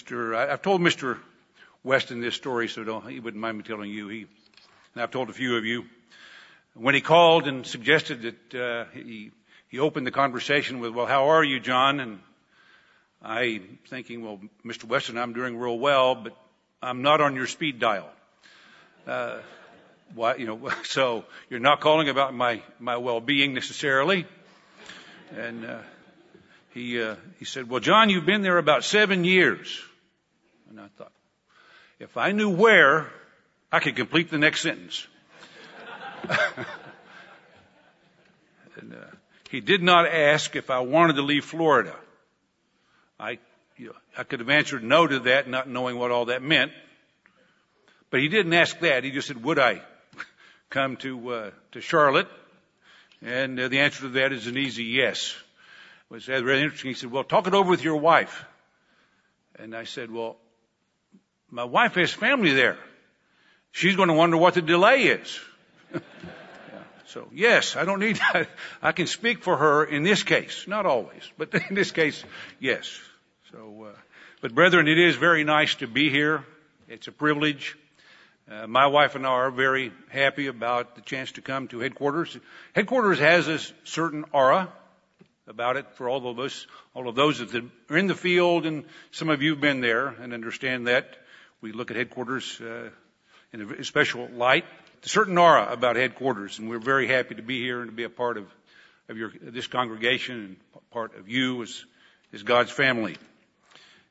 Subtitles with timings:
[0.00, 0.34] Mr.
[0.34, 1.18] I've told Mr.
[1.82, 4.08] Weston this story, so don't, he wouldn't mind me telling you.
[4.08, 4.26] He,
[4.94, 5.84] and I've told a few of you.
[6.74, 9.30] When he called and suggested that uh, he
[9.68, 12.20] he opened the conversation with, "Well, how are you, John?" and
[13.22, 14.84] I thinking, "Well, Mr.
[14.84, 16.36] Weston, I'm doing real well, but
[16.82, 18.08] I'm not on your speed dial."
[19.06, 19.38] Uh,
[20.14, 24.26] why, you know, so you're not calling about my my well-being necessarily.
[25.36, 25.78] And uh,
[26.72, 29.80] he uh, he said, "Well, John, you've been there about seven years."
[30.70, 31.12] And I thought,
[31.98, 33.08] if I knew where,
[33.72, 35.06] I could complete the next sentence.
[36.28, 36.66] and,
[38.94, 38.98] uh,
[39.50, 41.96] he did not ask if I wanted to leave Florida.
[43.18, 43.38] I,
[43.76, 46.70] you know, I could have answered no to that, not knowing what all that meant.
[48.10, 49.02] But he didn't ask that.
[49.02, 49.82] He just said, "Would I
[50.70, 52.28] come to uh, to Charlotte?"
[53.22, 55.34] And uh, the answer to that is an easy yes.
[56.10, 56.90] It was very interesting.
[56.90, 58.44] He said, "Well, talk it over with your wife."
[59.56, 60.36] And I said, "Well,
[61.50, 62.78] my wife has family there.
[63.72, 65.40] She's going to wonder what the delay is."
[67.12, 68.48] So yes, I don't need that.
[68.82, 72.22] I can speak for her in this case, not always, but in this case,
[72.60, 73.00] yes.
[73.50, 73.98] So, uh,
[74.40, 76.44] but brethren, it is very nice to be here.
[76.88, 77.76] It's a privilege.
[78.48, 82.38] Uh, my wife and I are very happy about the chance to come to headquarters.
[82.74, 84.72] Headquarters has a certain aura
[85.48, 88.84] about it for all of us, all of those that are in the field, and
[89.10, 91.16] some of you have been there and understand that.
[91.60, 92.90] We look at headquarters uh,
[93.52, 94.64] in a special light
[95.04, 98.04] a certain aura about headquarters, and we're very happy to be here and to be
[98.04, 98.44] a part of,
[99.08, 101.84] of your, this congregation and part of you as,
[102.32, 103.16] as God's family.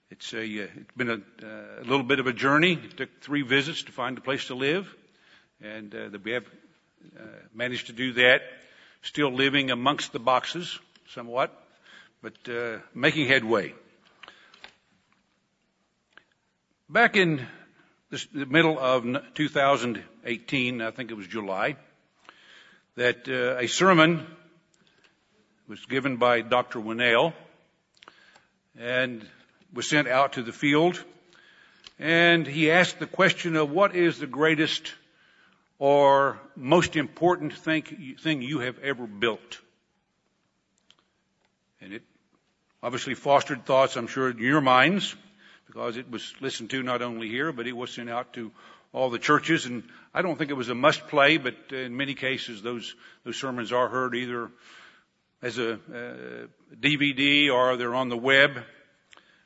[0.09, 2.73] It's, a, uh, it's been a, a little bit of a journey.
[2.73, 4.93] It took three visits to find a place to live,
[5.61, 6.45] and uh, we have
[7.17, 8.41] uh, managed to do that.
[9.03, 10.77] Still living amongst the boxes,
[11.13, 11.53] somewhat,
[12.21, 13.73] but uh, making headway.
[16.91, 17.45] Back in
[18.09, 19.05] the middle of
[19.35, 21.75] 2018, I think it was July,
[22.95, 24.25] that uh, a sermon
[25.67, 26.79] was given by Dr.
[26.79, 27.33] Winnail
[28.75, 29.23] and
[29.71, 31.03] was sent out to the field.
[31.99, 34.91] And he asked the question of what is the greatest
[35.77, 39.59] or most important thing, thing you have ever built?
[41.81, 42.01] And it
[42.81, 45.15] obviously fostered thoughts, I'm sure, in your minds
[45.69, 48.51] because it was listened to not only here, but it was sent out to
[48.91, 49.67] all the churches.
[49.67, 49.83] And
[50.15, 53.71] I don't think it was a must play, but in many cases those, those sermons
[53.71, 54.49] are heard either
[55.43, 58.57] as a uh, DVD or they're on the web.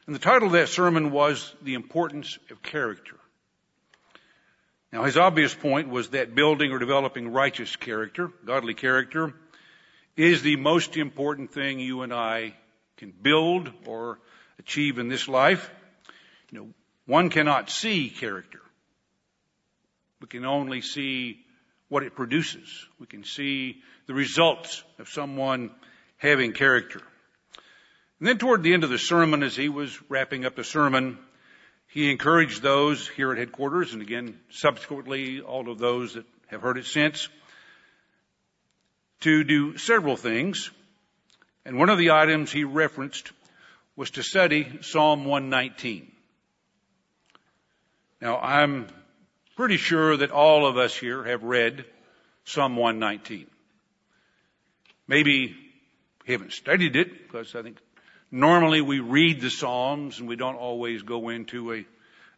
[0.07, 3.17] And the title of that sermon was The Importance of Character.
[4.93, 9.33] Now his obvious point was that building or developing righteous character, godly character,
[10.15, 12.53] is the most important thing you and I
[12.95, 14.19] can build or
[14.57, 15.69] achieve in this life.
[16.53, 16.69] You know,
[17.07, 18.61] one cannot see character.
[20.21, 21.39] We can only see
[21.89, 22.69] what it produces.
[22.99, 25.71] We can see the results of someone
[26.17, 27.01] having character.
[28.19, 31.17] And then toward the end of the sermon, as he was wrapping up the sermon,
[31.87, 36.77] he encouraged those here at headquarters, and again, subsequently, all of those that have heard
[36.77, 37.29] it since,
[39.21, 40.69] to do several things.
[41.65, 43.31] And one of the items he referenced
[43.95, 46.11] was to study Psalm 119.
[48.23, 48.87] Now, I'm
[49.57, 51.83] pretty sure that all of us here have read
[52.45, 53.47] Psalm 119.
[55.09, 55.53] Maybe
[56.25, 57.79] haven't studied it because I think
[58.31, 61.85] normally we read the Psalms and we don't always go into a,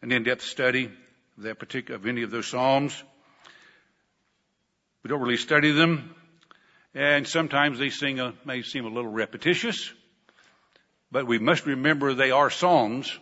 [0.02, 0.86] an in-depth study
[1.36, 3.00] of that particular, of any of those Psalms.
[5.04, 6.16] We don't really study them.
[6.96, 9.92] And sometimes they sing a, may seem a little repetitious,
[11.12, 13.16] but we must remember they are Psalms.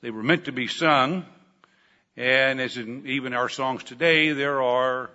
[0.00, 1.24] They were meant to be sung.
[2.16, 5.10] And as in even our songs today, there are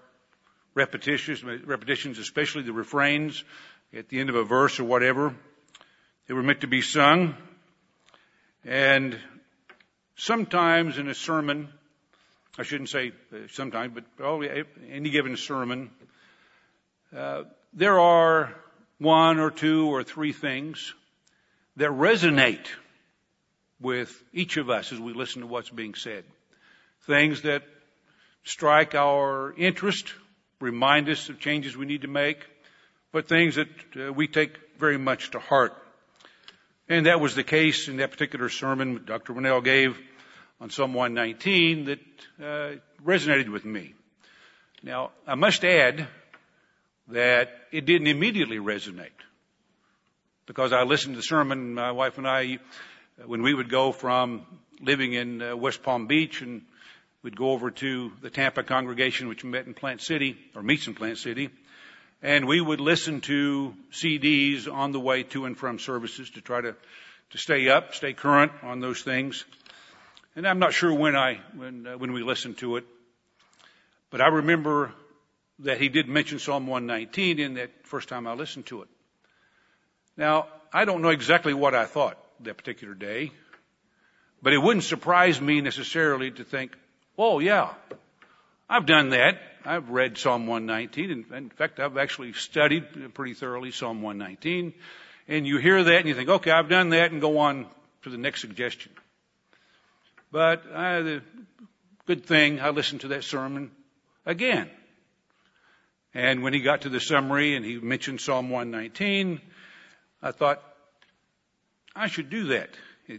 [0.75, 3.43] repetitions, repetitions, especially the refrains
[3.93, 5.35] at the end of a verse or whatever.
[6.27, 7.35] They were meant to be sung.
[8.63, 9.17] And
[10.15, 11.69] sometimes in a sermon,
[12.59, 15.89] I shouldn't say uh, sometimes, but probably any given sermon,
[17.15, 17.43] uh,
[17.73, 18.53] there are
[18.99, 20.93] one or two or three things
[21.77, 22.67] that resonate
[23.79, 26.23] with each of us as we listen to what's being said
[27.07, 27.63] things that
[28.43, 30.13] strike our interest,
[30.59, 32.45] remind us of changes we need to make,
[33.11, 33.67] but things that
[33.97, 35.73] uh, we take very much to heart.
[36.87, 39.33] And that was the case in that particular sermon Dr.
[39.33, 39.97] Winnail gave
[40.59, 41.99] on Psalm 119 that
[42.39, 43.93] uh, resonated with me.
[44.83, 46.07] Now, I must add
[47.07, 49.09] that it didn't immediately resonate
[50.45, 52.59] because I listened to the sermon, my wife and I
[53.25, 54.45] when we would go from
[54.81, 56.63] living in uh, West Palm Beach and
[57.23, 60.95] we'd go over to the Tampa congregation, which met in Plant City, or meets in
[60.95, 61.49] Plant City,
[62.21, 66.61] and we would listen to CDs on the way to and from services to try
[66.61, 66.75] to,
[67.31, 69.45] to stay up, stay current on those things.
[70.35, 72.85] And I'm not sure when I, when, uh, when we listened to it,
[74.09, 74.93] but I remember
[75.59, 78.87] that he did mention Psalm 119 in that first time I listened to it.
[80.17, 83.31] Now, I don't know exactly what I thought that particular day,
[84.41, 86.75] but it wouldn't surprise me necessarily to think,
[87.17, 87.73] oh yeah,
[88.69, 89.39] I've done that.
[89.65, 91.11] I've read Psalm 119.
[91.11, 94.73] In, in fact, I've actually studied pretty thoroughly Psalm 119.
[95.27, 97.67] And you hear that and you think, okay, I've done that and go on
[98.03, 98.91] to the next suggestion.
[100.31, 101.21] But uh, the
[102.05, 103.71] good thing, I listened to that sermon
[104.25, 104.69] again.
[106.13, 109.39] And when he got to the summary and he mentioned Psalm 119,
[110.21, 110.61] I thought,
[111.95, 112.69] I should do that.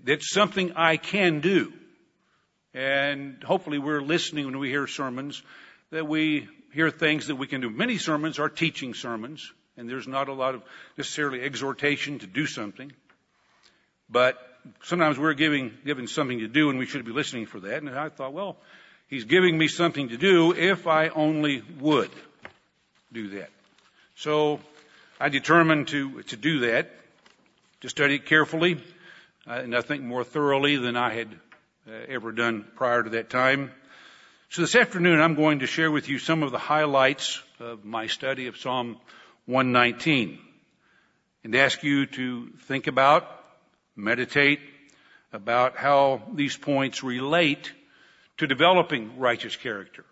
[0.05, 1.73] That's something I can do.
[2.75, 5.43] And hopefully we're listening when we hear sermons
[5.91, 7.71] that we hear things that we can do.
[7.71, 10.63] Many sermons are teaching sermons, and there's not a lot of
[10.97, 12.91] necessarily exhortation to do something.
[14.09, 14.39] But
[14.85, 17.83] sometimes we're giving, given something to do and we should be listening for that.
[17.83, 18.57] And I thought, well,
[19.09, 22.11] he's giving me something to do if I only would
[23.13, 23.51] do that.
[24.17, 24.61] So
[25.21, 26.91] I determined to, to do that,
[27.83, 28.83] to study it carefully,
[29.47, 31.29] uh, and I think more thoroughly than I had
[31.85, 33.73] Uh, ever done prior to that time.
[34.51, 38.07] So this afternoon I'm going to share with you some of the highlights of my
[38.07, 38.99] study of Psalm
[39.47, 40.39] 119
[41.43, 43.29] and ask you to think about,
[43.97, 44.61] meditate
[45.33, 47.73] about how these points relate
[48.37, 50.05] to developing righteous character.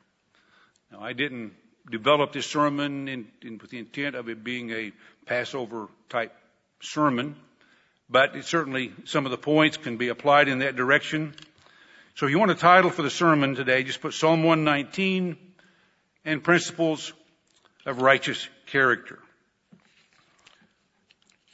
[0.91, 1.53] Now I didn't
[1.89, 4.91] develop this sermon in, in, with the intent of it being a
[5.25, 6.35] Passover type
[6.81, 7.37] sermon,
[8.09, 11.33] but certainly some of the points can be applied in that direction.
[12.17, 15.37] So if you want a title for the sermon today, just put Psalm 119
[16.25, 17.13] and principles
[17.87, 19.19] of righteous character.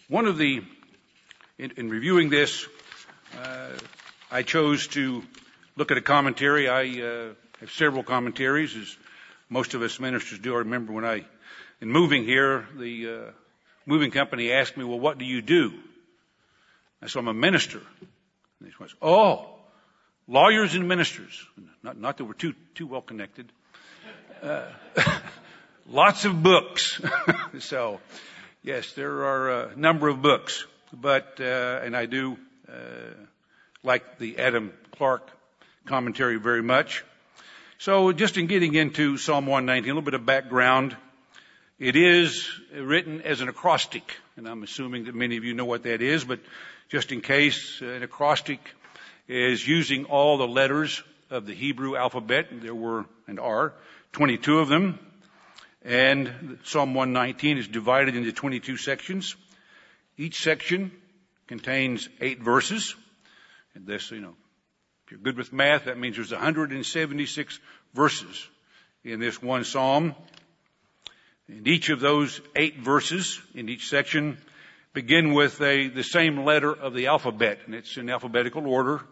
[0.09, 0.63] One of the,
[1.59, 2.67] in, in reviewing this,
[3.41, 3.69] uh,
[4.31, 5.23] I chose to
[5.77, 6.69] look at a commentary.
[6.69, 8.97] I uh, have several commentaries, as
[9.49, 10.55] most of us ministers do.
[10.55, 11.25] I remember when I,
[11.81, 13.31] in moving here, the uh,
[13.85, 15.73] moving company asked me, "Well, what do you do?"
[17.03, 19.56] I said, "I'm a minister." And they said, "Oh,
[20.29, 21.47] lawyers and ministers."
[21.83, 23.51] Not, not that we're too too well connected.
[24.43, 24.67] Uh,
[25.89, 27.01] lots of books.
[27.61, 28.01] so,
[28.63, 32.37] yes, there are a number of books, but uh, and I do
[32.69, 32.75] uh,
[33.83, 35.31] like the Adam Clarke
[35.87, 37.05] commentary very much.
[37.79, 40.97] So just in getting into Psalm 119, a little bit of background.
[41.79, 45.83] It is written as an acrostic, and I'm assuming that many of you know what
[45.83, 46.41] that is, but
[46.89, 48.61] just in case, an acrostic
[49.29, 52.49] is using all the letters of the Hebrew alphabet.
[52.51, 53.73] There were and are
[54.13, 54.99] 22 of them.
[55.85, 59.37] And Psalm 119 is divided into 22 sections.
[60.17, 60.91] Each section
[61.47, 62.95] contains eight verses.
[63.75, 64.35] And this, you know,
[65.05, 67.61] if you're good with math, that means there's 176
[67.95, 68.49] verses
[69.05, 70.15] in this one psalm.
[71.49, 74.39] And each of those eight verses in each section
[74.93, 79.03] begin with a, the same letter of the alphabet, and it's in alphabetical order.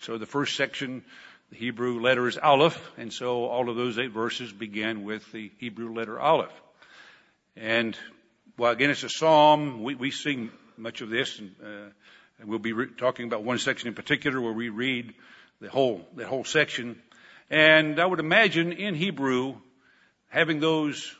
[0.00, 1.04] So the first section,
[1.50, 5.50] the Hebrew letter is Aleph, and so all of those eight verses begin with the
[5.58, 6.52] Hebrew letter Aleph.
[7.56, 7.96] And
[8.58, 9.82] well, again, it's a psalm.
[9.82, 11.90] We, we sing much of this, and uh,
[12.38, 15.14] and we'll be re- talking about one section in particular where we read
[15.60, 17.00] the whole, the whole section.
[17.50, 19.56] And I would imagine in Hebrew,
[20.28, 21.14] having those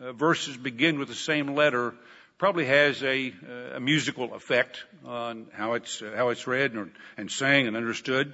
[0.00, 1.94] uh, verses begin with the same letter
[2.38, 3.32] probably has a,
[3.74, 8.32] a musical effect on how it's, how it's read and, and sang and understood.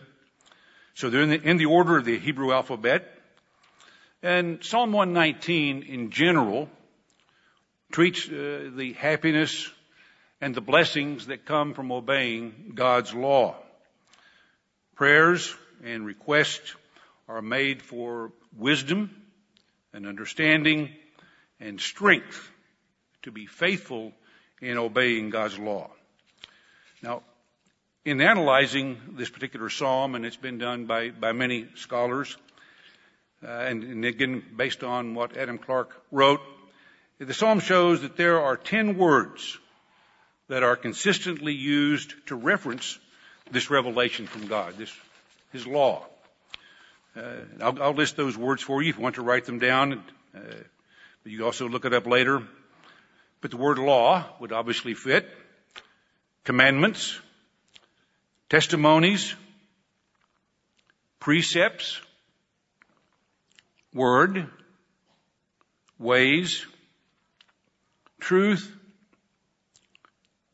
[0.94, 3.08] So they're in the, in the order of the Hebrew alphabet.
[4.22, 6.68] And Psalm 119 in general
[7.92, 9.70] treats uh, the happiness
[10.40, 13.54] and the blessings that come from obeying God's law.
[14.96, 15.54] Prayers
[15.84, 16.74] and requests
[17.28, 19.10] are made for wisdom
[19.92, 20.90] and understanding
[21.60, 22.51] and strength
[23.22, 24.12] to be faithful
[24.60, 25.90] in obeying God's law.
[27.02, 27.22] Now,
[28.04, 32.36] in analyzing this particular psalm, and it's been done by, by many scholars,
[33.44, 36.40] uh, and, and again, based on what Adam Clarke wrote,
[37.18, 39.58] the psalm shows that there are ten words
[40.48, 42.98] that are consistently used to reference
[43.50, 44.92] this revelation from God, this
[45.52, 46.04] His law.
[47.16, 47.22] Uh,
[47.60, 50.02] I'll, I'll, list those words for you if you want to write them down.
[50.34, 50.40] Uh,
[51.22, 52.42] but you also look it up later.
[53.42, 55.28] But the word law would obviously fit.
[56.44, 57.18] Commandments,
[58.48, 59.34] testimonies,
[61.18, 62.00] precepts,
[63.92, 64.48] word,
[65.98, 66.64] ways,
[68.20, 68.72] truth,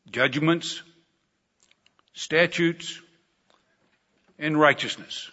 [0.09, 0.81] judgments,
[2.13, 2.99] statutes,
[4.39, 5.29] and righteousness.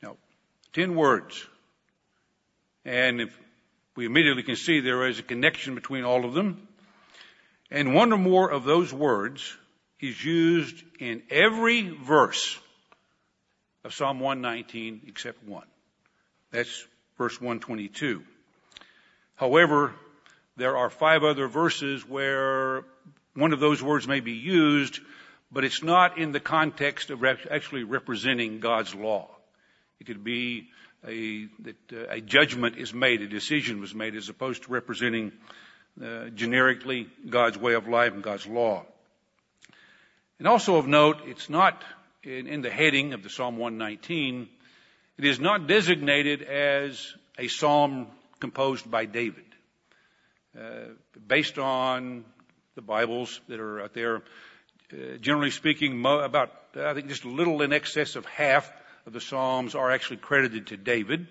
[0.00, 0.16] Now,
[0.72, 1.44] ten words.
[2.84, 3.36] And if
[3.96, 6.66] we immediately can see there is a connection between all of them.
[7.70, 9.56] And one or more of those words
[10.00, 12.58] is used in every verse
[13.84, 15.66] of Psalm 119 except one.
[16.50, 16.86] That's
[17.18, 18.22] verse 122.
[19.36, 19.92] However,
[20.56, 22.84] there are five other verses where
[23.34, 25.00] one of those words may be used,
[25.50, 29.28] but it's not in the context of actually representing God's law.
[30.00, 30.68] It could be
[31.06, 35.32] a, that uh, a judgment is made, a decision was made, as opposed to representing
[36.02, 38.84] uh, generically God's way of life and God's law.
[40.38, 41.82] And also of note, it's not
[42.22, 44.48] in, in the heading of the Psalm 119,
[45.16, 48.08] it is not designated as a psalm
[48.40, 49.44] composed by David.
[50.58, 50.94] Uh,
[51.26, 52.24] based on
[52.74, 54.22] the Bibles that are out there,
[54.92, 58.70] uh, generally speaking, mo- about, I think just a little in excess of half
[59.06, 61.26] of the Psalms are actually credited to David.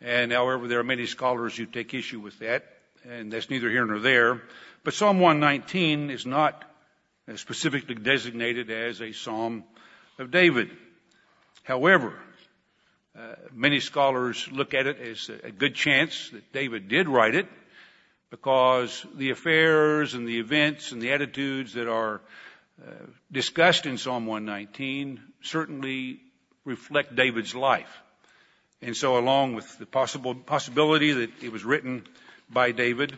[0.00, 2.64] And however, there are many scholars who take issue with that,
[3.08, 4.42] and that's neither here nor there.
[4.84, 6.62] But Psalm 119 is not
[7.34, 9.64] specifically designated as a Psalm
[10.18, 10.70] of David.
[11.64, 12.14] However,
[13.18, 17.48] uh, many scholars look at it as a good chance that David did write it
[18.30, 22.20] because the affairs and the events and the attitudes that are
[22.80, 22.90] uh,
[23.32, 26.20] discussed in Psalm 119 certainly
[26.66, 27.90] reflect David's life.
[28.82, 32.06] And so along with the possible possibility that it was written
[32.50, 33.16] by David,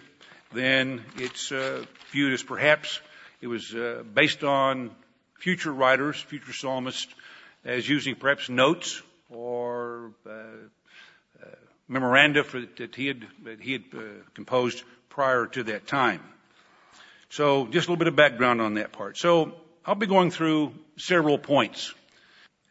[0.52, 3.00] then it's uh, viewed as perhaps
[3.40, 4.93] it was uh, based on
[5.40, 7.12] future writers, future psalmists,
[7.64, 11.47] as using perhaps notes or uh, uh
[11.88, 14.00] memoranda for, that he had, that he had uh,
[14.35, 16.21] composed prior to that time.
[17.31, 19.19] So just a little bit of background on that part.
[19.19, 21.93] So I'll be going through several points.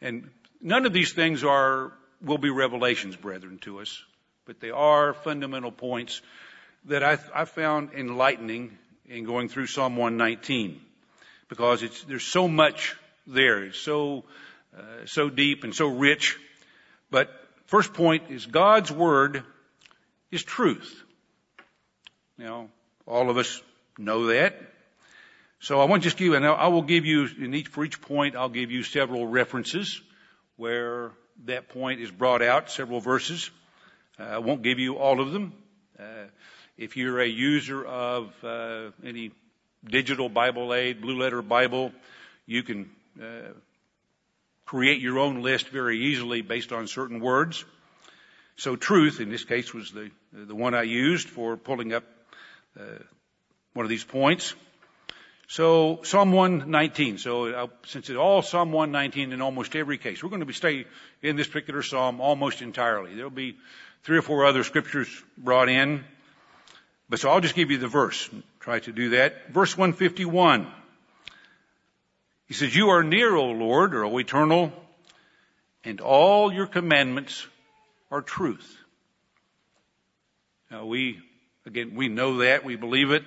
[0.00, 4.02] And none of these things are, will be revelations, brethren, to us,
[4.44, 6.20] but they are fundamental points
[6.86, 10.80] that I, I found enlightening in going through Psalm 119
[11.48, 12.96] because it's, there's so much
[13.26, 13.64] there.
[13.64, 14.24] It's so,
[14.76, 16.38] uh, so deep and so rich.
[17.10, 17.30] But
[17.66, 19.42] first point is God's Word
[20.30, 21.02] is truth.
[22.36, 22.68] Now,
[23.06, 23.60] all of us
[23.96, 24.60] know that.
[25.60, 27.84] So I want to just give you, and I will give you, in each, for
[27.84, 30.00] each point, I'll give you several references
[30.58, 31.12] where
[31.46, 33.50] that point is brought out, several verses.
[34.20, 35.54] Uh, I won't give you all of them.
[35.98, 36.26] Uh,
[36.76, 39.30] if you're a user of uh, any
[39.82, 41.92] digital Bible aid, blue letter Bible,
[42.44, 43.52] you can uh,
[44.66, 47.64] create your own list very easily based on certain words.
[48.56, 52.04] So truth, in this case, was the the one I used for pulling up
[52.78, 52.82] uh,
[53.72, 54.54] one of these points.
[55.48, 57.18] So Psalm 119.
[57.18, 60.52] So uh, since it's all Psalm 119 in almost every case, we're going to be
[60.52, 60.86] stay
[61.22, 63.14] in this particular psalm almost entirely.
[63.14, 63.56] There'll be
[64.04, 66.04] three or four other scriptures brought in,
[67.08, 68.30] but so I'll just give you the verse.
[68.60, 69.50] Try to do that.
[69.50, 70.70] Verse 151.
[72.46, 74.72] He says, "You are near, O Lord, or O Eternal,
[75.82, 77.46] and all your commandments
[78.10, 78.76] are truth."
[80.70, 81.20] Now we
[81.68, 83.24] Again, we know that, we believe it.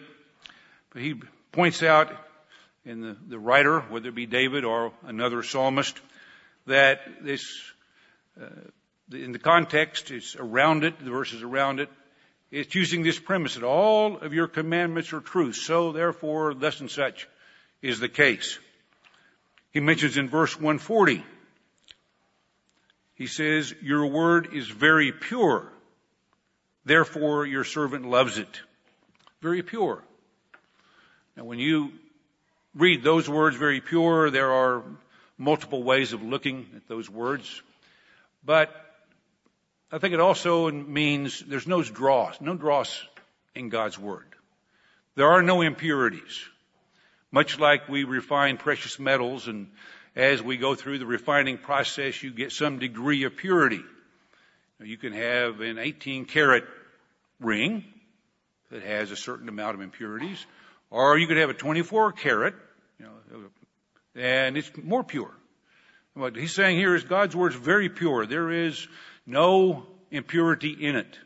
[0.92, 1.14] But he
[1.52, 2.12] points out
[2.86, 6.00] in the, the writer, whether it be David or another psalmist,
[6.68, 7.46] that this,
[8.42, 8.48] uh,
[9.12, 11.90] in the context, it's around it, the verses around it,
[12.52, 15.54] it's using this premise that all of your commandments are true.
[15.54, 17.28] So therefore, thus and such
[17.82, 18.60] is the case.
[19.72, 21.24] He mentions in verse 140,
[23.16, 25.72] he says, your word is very pure.
[26.84, 28.62] Therefore, your servant loves it.
[29.42, 30.04] Very pure.
[31.36, 31.92] Now, when you
[32.76, 34.84] read those words very pure, there are
[35.38, 37.62] multiple ways of looking at those words.
[38.46, 38.70] But
[39.92, 43.02] I think it also means there's no dross, no dross
[43.56, 44.28] in God's Word.
[45.16, 46.40] There are no impurities.
[47.32, 49.70] Much like we refine precious metals and
[50.16, 53.82] as we go through the refining process, you get some degree of purity.
[54.80, 56.66] You can have an 18 karat
[57.40, 57.86] ring
[58.72, 60.46] that has a certain amount of impurities,
[60.92, 62.54] or you could have a 24 karat,
[63.00, 63.50] you know,
[64.14, 65.32] and it's more pure.
[66.14, 68.26] What he's saying here is God's word is very pure.
[68.26, 68.88] There is
[69.26, 71.18] no impurity in it.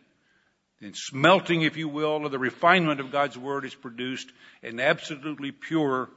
[0.80, 4.32] And smelting, if you will, of the refinement of God's word is produced
[4.62, 6.10] an absolutely pure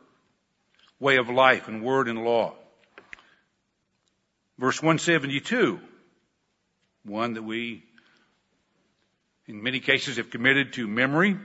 [1.00, 2.55] way of life and word and law.
[4.59, 5.81] Verse 172,
[7.05, 7.85] one that we
[9.47, 11.37] in many cases have committed to memory.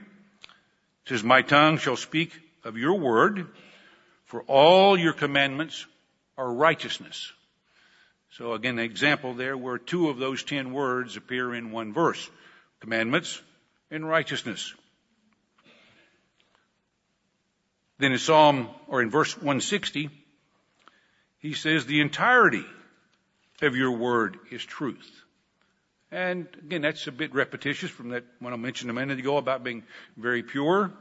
[1.05, 2.31] It says, My tongue shall speak
[2.63, 3.48] of your word,
[4.25, 5.86] for all your commandments
[6.38, 7.31] are righteousness.
[8.31, 12.29] So again, an example there where two of those ten words appear in one verse.
[12.79, 13.41] Commandments
[13.91, 14.74] and righteousness.
[18.00, 20.10] Then in Psalm, or in verse 160,
[21.39, 22.65] he says, the entirety
[23.62, 25.24] of your word is truth.
[26.13, 29.63] And again, that's a bit repetitious from that when I mentioned a minute ago about
[29.63, 29.84] being
[30.15, 30.91] very pure.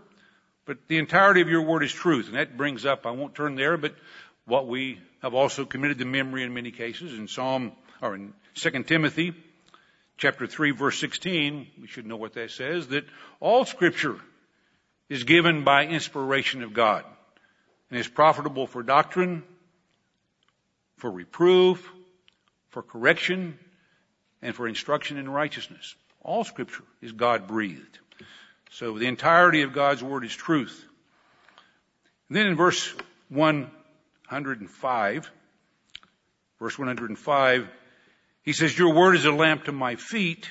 [0.64, 2.28] But the entirety of your word is truth.
[2.28, 3.94] And that brings up, I won't turn there, but
[4.46, 8.84] what we have also committed to memory in many cases in Psalm, or in 2
[8.84, 9.34] Timothy,
[10.16, 13.04] chapter 3 verse 16, we should know what that says, that
[13.38, 14.16] all scripture
[15.10, 17.04] is given by inspiration of God
[17.90, 19.42] and is profitable for doctrine,
[20.96, 21.86] for reproof,
[22.70, 23.58] for correction,
[24.42, 25.94] and for instruction in righteousness.
[26.20, 27.98] All scripture is God breathed.
[28.70, 30.84] So the entirety of God's word is truth.
[32.28, 32.92] And then in verse
[33.28, 35.30] 105,
[36.58, 37.68] verse 105,
[38.42, 40.50] he says, Your word is a lamp to my feet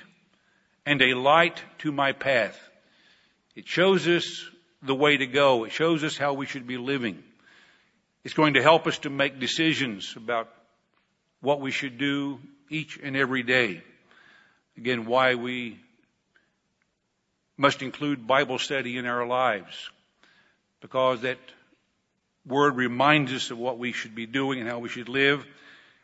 [0.85, 2.57] and a light to my path.
[3.55, 4.45] It shows us
[4.81, 5.65] the way to go.
[5.65, 7.23] It shows us how we should be living.
[8.23, 10.47] It's going to help us to make decisions about
[11.41, 12.39] what we should do
[12.71, 13.83] each and every day.
[14.77, 15.77] Again, why we
[17.57, 19.89] must include Bible study in our lives.
[20.79, 21.37] Because that
[22.45, 25.45] word reminds us of what we should be doing and how we should live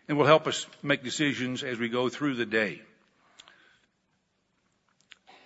[0.07, 2.81] and will help us make decisions as we go through the day.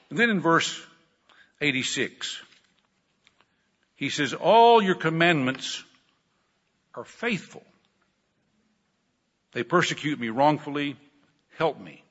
[0.10, 0.78] And then in verse
[1.62, 2.42] 86,
[3.96, 5.82] he says, all your commandments
[6.94, 7.64] are faithful.
[9.54, 10.98] They persecute me wrongfully.
[11.58, 12.04] Help me.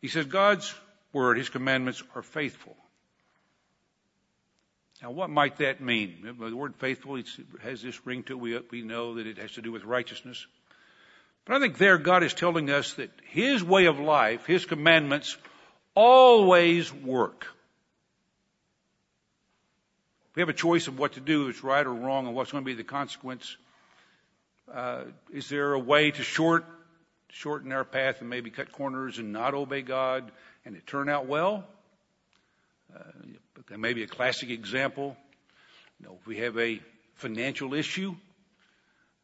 [0.00, 0.74] He says, God's
[1.12, 2.76] word, his commandments are faithful.
[5.02, 6.36] Now, what might that mean?
[6.38, 7.20] The word faithful
[7.62, 8.70] has this ring to it.
[8.70, 10.46] We, know that it has to do with righteousness.
[11.46, 15.36] But I think there God is telling us that his way of life, his commandments,
[15.94, 17.46] always work.
[20.34, 22.62] We have a choice of what to do, it's right or wrong, and what's going
[22.62, 23.56] to be the consequence.
[24.72, 26.64] Uh, is there a way to short,
[27.32, 30.30] shorten our path and maybe cut corners and not obey God
[30.64, 31.64] and it turn out well?
[32.94, 35.16] Uh, maybe a classic example.
[36.00, 36.80] You know, if we have a
[37.14, 38.14] financial issue,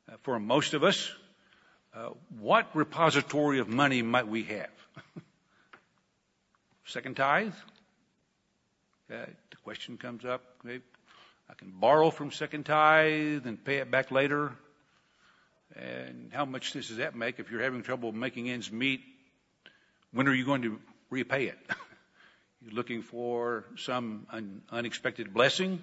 [0.09, 1.11] uh, for most of us,
[1.95, 4.71] uh, what repository of money might we have?
[6.87, 7.55] Second tithe?
[9.11, 10.43] Uh, the question comes up.
[10.63, 10.83] Maybe
[11.49, 14.53] I can borrow from second tithe and pay it back later.
[15.75, 19.01] And how much does that make if you're having trouble making ends meet?
[20.13, 20.79] When are you going to
[21.11, 21.59] repay it?
[22.63, 25.83] you're looking for some un- unexpected blessing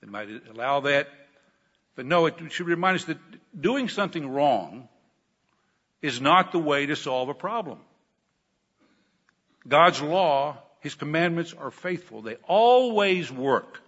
[0.00, 1.08] that might allow that.
[1.94, 3.18] But no, it should remind us that
[3.58, 4.88] doing something wrong
[6.02, 7.78] is not the way to solve a problem.
[9.66, 12.22] God's law, His commandments are faithful.
[12.22, 13.80] They always work.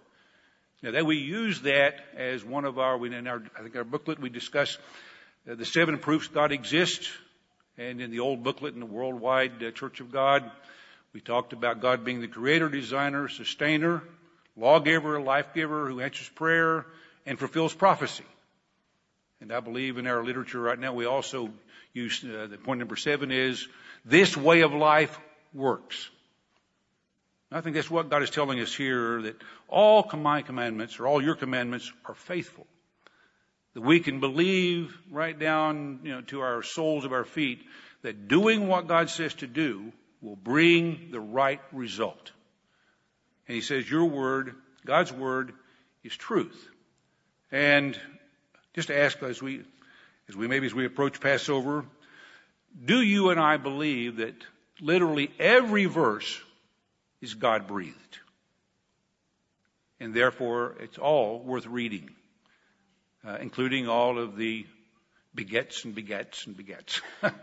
[0.81, 4.19] Now that we use that as one of our, in our, I think our booklet
[4.19, 4.77] we discuss
[5.45, 7.09] the seven proofs God exists.
[7.77, 10.49] And in the old booklet in the Worldwide uh, Church of God,
[11.13, 14.03] we talked about God being the creator, designer, sustainer,
[14.57, 16.85] lawgiver, life giver who answers prayer
[17.25, 18.25] and fulfills prophecy.
[19.41, 21.51] And I believe in our literature right now we also
[21.93, 23.65] use, uh, the point number seven is
[24.03, 25.17] this way of life
[25.53, 26.09] works.
[27.51, 31.23] I think that's what God is telling us here, that all my commandments, or all
[31.23, 32.67] your commandments, are faithful.
[33.73, 37.61] That we can believe right down, you know, to our soles of our feet,
[38.01, 42.31] that doing what God says to do will bring the right result.
[43.47, 44.55] And He says, your word,
[44.85, 45.53] God's word,
[46.03, 46.67] is truth.
[47.51, 47.99] And
[48.73, 49.61] just to ask as we,
[50.27, 51.85] as we maybe as we approach Passover,
[52.85, 54.35] do you and I believe that
[54.81, 56.41] literally every verse
[57.21, 58.19] is God breathed.
[59.99, 62.09] And therefore, it's all worth reading,
[63.25, 64.65] uh, including all of the
[65.35, 67.01] begets and begets and begets.
[67.21, 67.33] but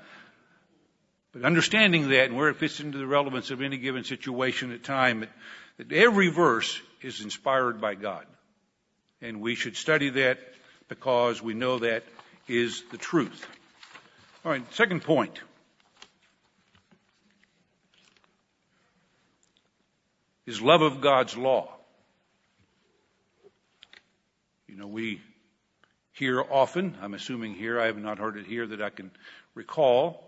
[1.42, 5.20] understanding that and where it fits into the relevance of any given situation at time,
[5.20, 5.30] that,
[5.78, 8.26] that every verse is inspired by God.
[9.20, 10.38] And we should study that
[10.88, 12.04] because we know that
[12.48, 13.46] is the truth.
[14.44, 15.40] All right, second point.
[20.46, 21.72] is love of God's law.
[24.68, 25.20] You know, we
[26.16, 26.96] hear often.
[27.02, 27.78] I'm assuming here.
[27.78, 29.10] I have not heard it here that I can
[29.54, 30.24] recall,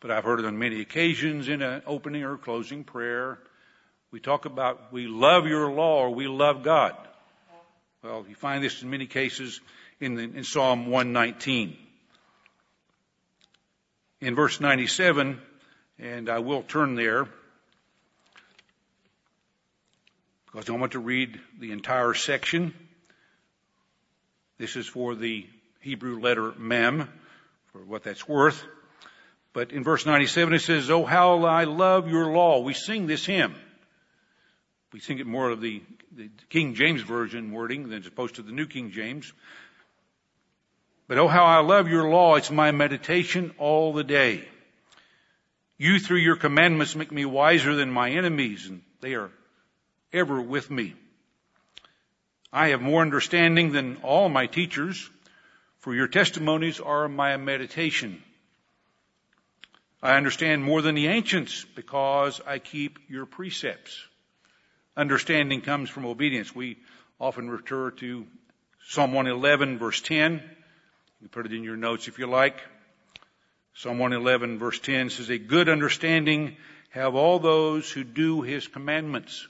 [0.00, 3.38] but I've heard it on many occasions in an opening or closing prayer.
[4.10, 6.94] We talk about we love your law or we love God.
[8.02, 9.60] Well, you find this in many cases
[10.00, 11.76] in, the, in Psalm 119.
[14.20, 15.40] In verse 97,
[15.98, 17.26] and I will turn there
[20.46, 22.74] because I want to read the entire section.
[24.62, 25.44] This is for the
[25.80, 27.08] Hebrew letter mem,
[27.72, 28.62] for what that's worth.
[29.52, 32.60] But in verse 97 it says, Oh, how I love your law.
[32.60, 33.56] We sing this hymn.
[34.92, 35.82] We sing it more of the,
[36.14, 39.32] the King James Version wording than as opposed to the New King James.
[41.08, 42.36] But oh, how I love your law.
[42.36, 44.44] It's my meditation all the day.
[45.76, 49.32] You through your commandments make me wiser than my enemies and they are
[50.12, 50.94] ever with me.
[52.52, 55.08] I have more understanding than all my teachers,
[55.78, 58.22] for your testimonies are my meditation.
[60.02, 63.96] I understand more than the ancients because I keep your precepts.
[64.96, 66.54] Understanding comes from obedience.
[66.54, 66.76] We
[67.18, 68.26] often refer to
[68.88, 70.42] Psalm 111 verse 10.
[71.22, 72.60] You put it in your notes if you like.
[73.74, 76.56] Psalm 111 verse 10 says, a good understanding
[76.90, 79.46] have all those who do his commandments.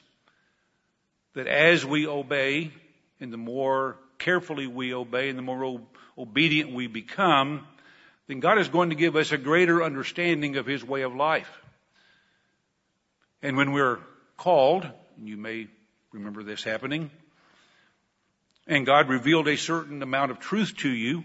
[1.35, 2.71] That as we obey,
[3.23, 5.81] and the more carefully we obey and the more
[6.19, 7.67] obedient we become,
[8.27, 11.51] then God is going to give us a greater understanding of His way of life.
[13.41, 14.01] And when we're
[14.37, 14.87] called,
[15.23, 15.69] you may
[16.13, 17.11] remember this happening,
[18.67, 21.25] and God revealed a certain amount of truth to you,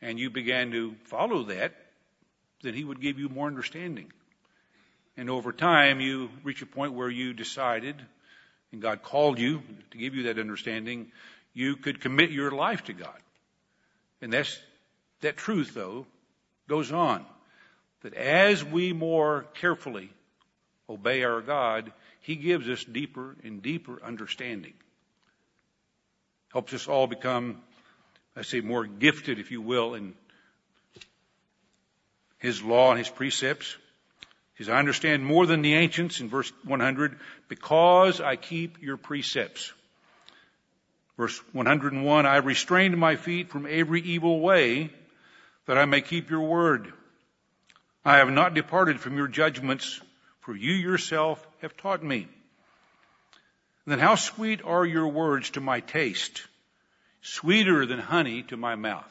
[0.00, 1.74] and you began to follow that,
[2.62, 4.12] then He would give you more understanding.
[5.16, 7.96] And over time, you reach a point where you decided
[8.74, 11.06] and God called you to give you that understanding,
[11.54, 13.16] you could commit your life to God.
[14.20, 14.58] And that's,
[15.20, 16.06] that truth though
[16.68, 17.24] goes on.
[18.02, 20.10] That as we more carefully
[20.90, 24.74] obey our God, He gives us deeper and deeper understanding.
[26.52, 27.62] Helps us all become,
[28.36, 30.14] I say, more gifted, if you will, in
[32.38, 33.76] His law and His precepts.
[34.54, 38.96] He says, I understand more than the ancients in verse 100 because I keep your
[38.96, 39.72] precepts.
[41.16, 44.90] Verse 101, I restrained my feet from every evil way
[45.66, 46.92] that I may keep your word.
[48.04, 50.00] I have not departed from your judgments
[50.40, 52.28] for you yourself have taught me.
[53.86, 56.42] Then how sweet are your words to my taste,
[57.22, 59.10] sweeter than honey to my mouth.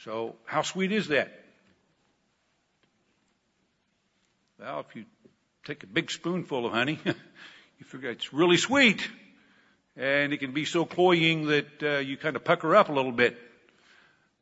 [0.00, 1.43] So how sweet is that?
[4.58, 5.04] Well, if you
[5.64, 9.06] take a big spoonful of honey, you figure it's really sweet.
[9.96, 13.12] And it can be so cloying that uh, you kind of pucker up a little
[13.12, 13.36] bit.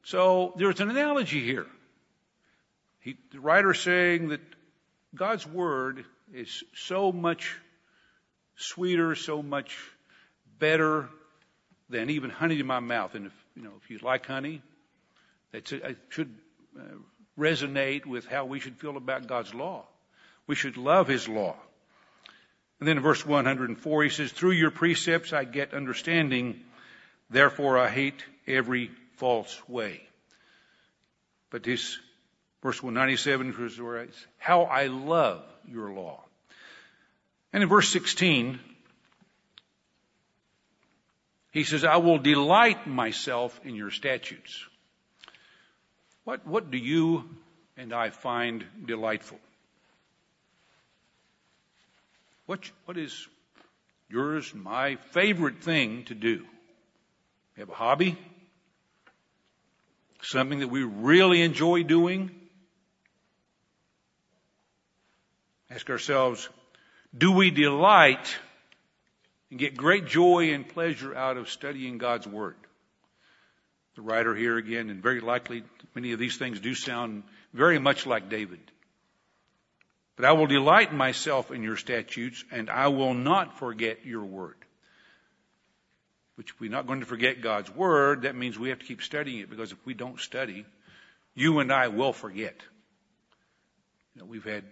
[0.04, 1.66] So there's an analogy here.
[3.00, 4.40] He, the writer saying that
[5.14, 7.56] God's word is so much
[8.56, 9.76] sweeter, so much
[10.58, 11.08] better
[11.88, 13.14] than even honey in my mouth.
[13.14, 14.62] And if you know, if you like honey,
[15.52, 15.72] it
[16.10, 16.34] should
[16.78, 16.82] uh,
[17.38, 19.86] resonate with how we should feel about God's law.
[20.46, 21.56] We should love His law.
[22.80, 26.60] And then in verse 104, he says, Through your precepts I get understanding,
[27.30, 30.02] therefore I hate every false way.
[31.50, 31.96] But this
[32.60, 36.24] verse 197 is how I love your law.
[37.52, 38.58] And in verse 16,
[41.52, 44.64] he says, I will delight myself in your statutes.
[46.24, 47.28] What, what do you
[47.76, 49.38] and I find delightful?
[52.46, 53.28] What, what is
[54.08, 56.44] yours, my favorite thing to do?
[57.56, 58.18] You have a hobby?
[60.22, 62.30] Something that we really enjoy doing?
[65.70, 66.48] Ask ourselves,
[67.16, 68.36] do we delight
[69.50, 72.56] and get great joy and pleasure out of studying God's Word?
[73.94, 75.62] The writer here again, and very likely
[75.94, 78.60] many of these things do sound very much like David.
[80.16, 84.56] But I will delight myself in your statutes, and I will not forget your word.
[86.36, 89.40] Which, we're not going to forget God's word, that means we have to keep studying
[89.40, 90.66] it, because if we don't study,
[91.34, 92.56] you and I will forget.
[94.14, 94.64] You know, we've had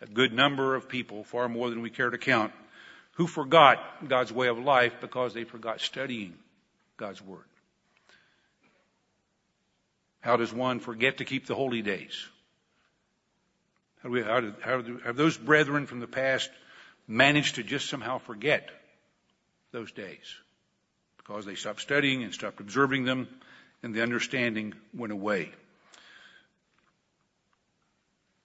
[0.00, 2.52] a good number of people, far more than we care to count,
[3.12, 6.34] who forgot God's way of life because they forgot studying
[6.96, 7.44] God's word.
[10.20, 12.26] How does one forget to keep the holy days?
[14.06, 16.48] How, we, how, did, how do, have those brethren from the past
[17.08, 18.70] managed to just somehow forget
[19.72, 20.36] those days?
[21.26, 23.28] because they stopped studying and stopped observing them,
[23.82, 25.50] and the understanding went away.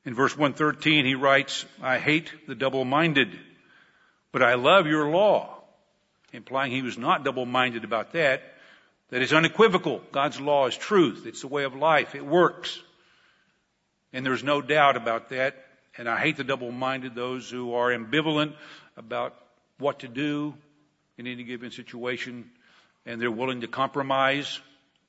[0.03, 3.39] In verse 113, he writes, I hate the double-minded,
[4.31, 5.61] but I love your law,
[6.33, 8.41] implying he was not double-minded about that.
[9.11, 10.01] That is unequivocal.
[10.11, 11.25] God's law is truth.
[11.27, 12.15] It's the way of life.
[12.15, 12.81] It works.
[14.13, 15.55] And there's no doubt about that.
[15.97, 18.53] And I hate the double-minded, those who are ambivalent
[18.97, 19.35] about
[19.77, 20.53] what to do
[21.17, 22.49] in any given situation,
[23.05, 24.59] and they're willing to compromise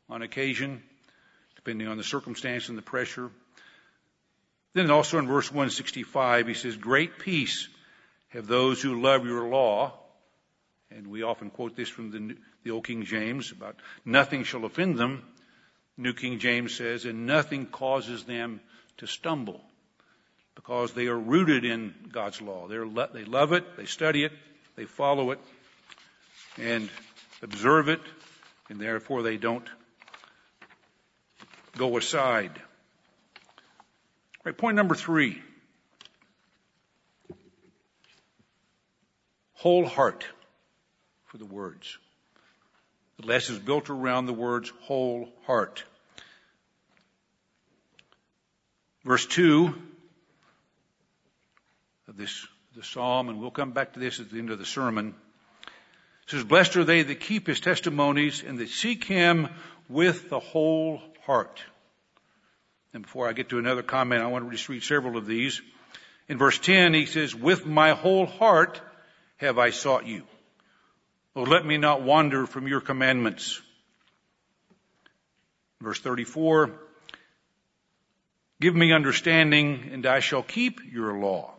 [0.09, 0.83] on occasion,
[1.57, 3.31] depending on the circumstance and the pressure.
[4.75, 7.69] Then also in verse 165, he says, Great peace
[8.31, 9.93] have those who love your law.
[10.91, 14.99] And we often quote this from the, the Old King James about nothing shall offend
[14.99, 15.23] them.
[15.97, 18.61] New King James says, and nothing causes them
[18.99, 19.61] to stumble
[20.55, 22.69] because they are rooted in God's law.
[22.69, 24.33] They're, they love it, they study it,
[24.77, 25.41] they follow it,
[26.59, 26.89] and
[27.43, 28.01] observe it,
[28.69, 29.67] and therefore they don't
[31.77, 32.61] go aside.
[34.45, 35.41] Right, point number three.
[39.55, 40.27] Whole heart
[41.27, 41.97] for the words.
[43.19, 45.85] The lesson is built around the words whole heart.
[49.05, 49.75] Verse 2
[52.09, 54.65] of this the psalm, and we'll come back to this at the end of the
[54.65, 55.15] sermon.
[56.25, 59.49] It says, Blessed are they that keep his testimonies and that seek him
[59.89, 61.63] with the whole heart.
[62.95, 65.61] And before I get to another comment, I want to just read several of these.
[66.29, 68.81] In verse 10, he says, With my whole heart
[69.37, 70.23] have I sought you.
[71.35, 73.61] Oh, let me not wander from your commandments.
[75.81, 76.71] Verse 34,
[78.63, 81.53] Give me understanding and I shall keep your law.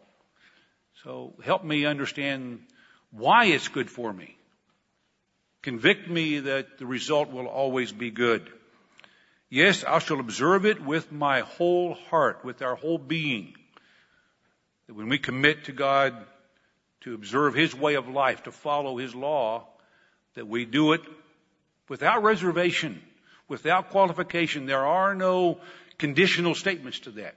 [1.04, 2.62] So help me understand
[3.12, 4.38] why it's good for me.
[5.64, 8.50] Convict me that the result will always be good.
[9.50, 13.54] Yes, I shall observe it with my whole heart, with our whole being.
[14.88, 16.16] That when we commit to God
[17.02, 19.68] to observe His way of life, to follow His law,
[20.36, 21.02] that we do it
[21.90, 23.02] without reservation,
[23.50, 24.68] without qualification.
[24.68, 25.60] There are no
[25.98, 27.36] conditional statements to that.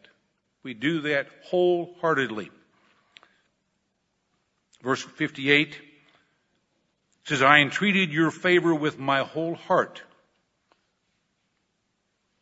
[0.62, 2.50] We do that wholeheartedly.
[4.82, 5.76] Verse 58
[7.24, 10.02] says, I entreated your favor with my whole heart.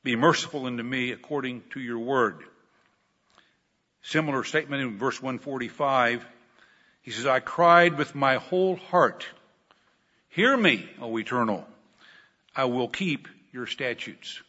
[0.03, 2.41] Be merciful unto me according to your word.
[4.03, 6.27] Similar statement in verse 145.
[7.01, 9.27] He says, I cried with my whole heart.
[10.29, 11.67] Hear me, O eternal.
[12.55, 14.43] I will keep your statutes.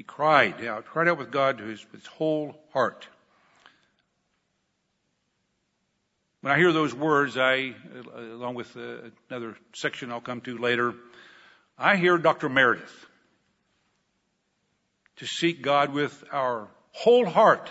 [0.00, 3.06] He cried out, cried out with God to his, his whole heart.
[6.40, 7.74] When I hear those words, I,
[8.16, 10.94] along with uh, another section I'll come to later,
[11.76, 12.48] I hear Dr.
[12.48, 13.06] Meredith
[15.16, 17.70] to seek God with our whole heart,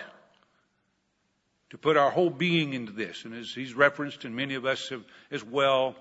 [1.71, 3.25] to put our whole being into this.
[3.25, 5.95] And as he's referenced, and many of us have as well,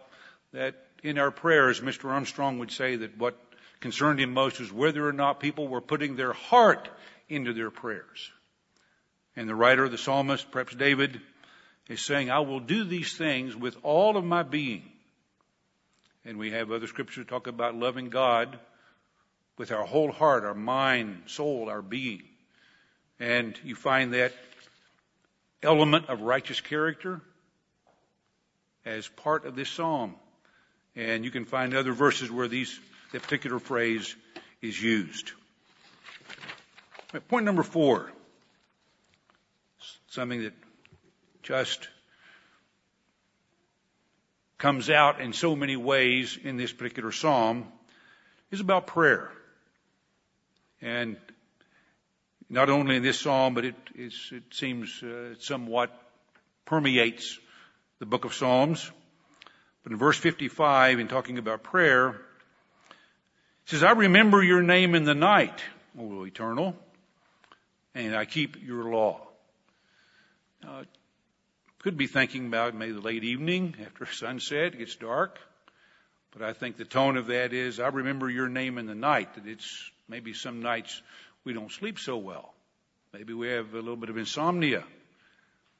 [0.53, 2.11] that in our prayers, Mr.
[2.11, 3.48] Armstrong would say that what
[3.81, 6.89] concerned him most was whether or not people were putting their heart
[7.29, 8.31] into their prayers.
[9.37, 11.21] And the writer, the psalmist, perhaps David,
[11.89, 14.83] is saying, I will do these things with all of my being.
[16.25, 18.59] And we have other scriptures talk about loving God
[19.57, 22.23] with our whole heart, our mind, soul, our being.
[23.19, 24.33] And you find that
[25.63, 27.21] element of righteous character
[28.85, 30.15] as part of this psalm.
[30.95, 32.79] And you can find other verses where these,
[33.13, 34.15] that particular phrase
[34.61, 35.33] is used.
[37.29, 38.11] Point number four.
[40.09, 40.55] Something that
[41.43, 41.89] just
[44.59, 47.67] comes out in so many ways in this particular psalm
[48.51, 49.31] is about prayer.
[50.83, 51.17] And
[52.51, 54.13] not only in this psalm, but it, it
[54.51, 55.91] seems uh, somewhat
[56.65, 57.39] permeates
[57.99, 58.91] the book of Psalms.
[59.83, 62.21] But in verse 55, in talking about prayer,
[63.69, 65.61] says, I remember your name in the night,
[65.99, 66.75] O eternal,
[67.95, 69.21] and I keep your law.
[70.63, 70.85] Now,
[71.81, 75.39] could be thinking about maybe the late evening after sunset, it gets dark.
[76.33, 79.35] But I think the tone of that is, I remember your name in the night,
[79.35, 81.03] that it's maybe some nights
[81.45, 82.55] we don't sleep so well.
[83.13, 84.83] Maybe we have a little bit of insomnia.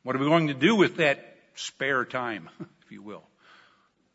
[0.03, 2.51] What are we going to do with that spare time,
[2.85, 3.25] if you will?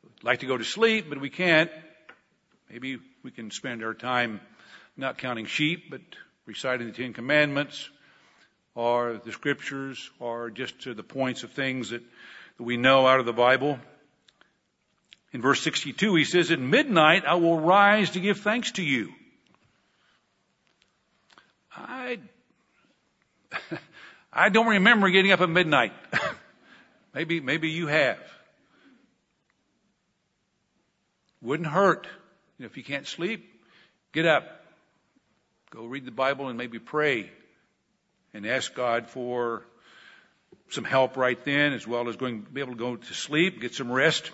[0.04, 1.72] We'd like to go to sleep, but we can't.
[2.70, 4.42] Maybe we can spend our time
[4.98, 6.02] not counting sheep, but
[6.46, 7.90] reciting the Ten Commandments,
[8.76, 12.02] or the Scriptures, or just to the points of things that,
[12.58, 13.80] that we know out of the Bible.
[15.32, 19.14] In verse 62, he says, At midnight I will rise to give thanks to you.
[21.76, 22.20] I,
[24.34, 25.94] I don't remember getting up at midnight.
[27.16, 28.20] maybe, maybe you have.
[31.42, 32.08] Wouldn't hurt.
[32.58, 33.50] You know, if you can't sleep,
[34.12, 34.44] get up.
[35.72, 37.32] Go read the Bible and maybe pray
[38.34, 39.64] and ask God for
[40.70, 43.74] some help right then, as well as going be able to go to sleep, get
[43.74, 44.32] some rest.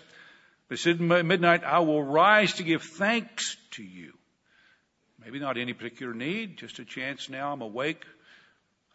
[0.67, 4.13] But it said midnight, I will rise to give thanks to you.
[5.23, 7.51] Maybe not any particular need, just a chance now.
[7.51, 8.05] I'm awake,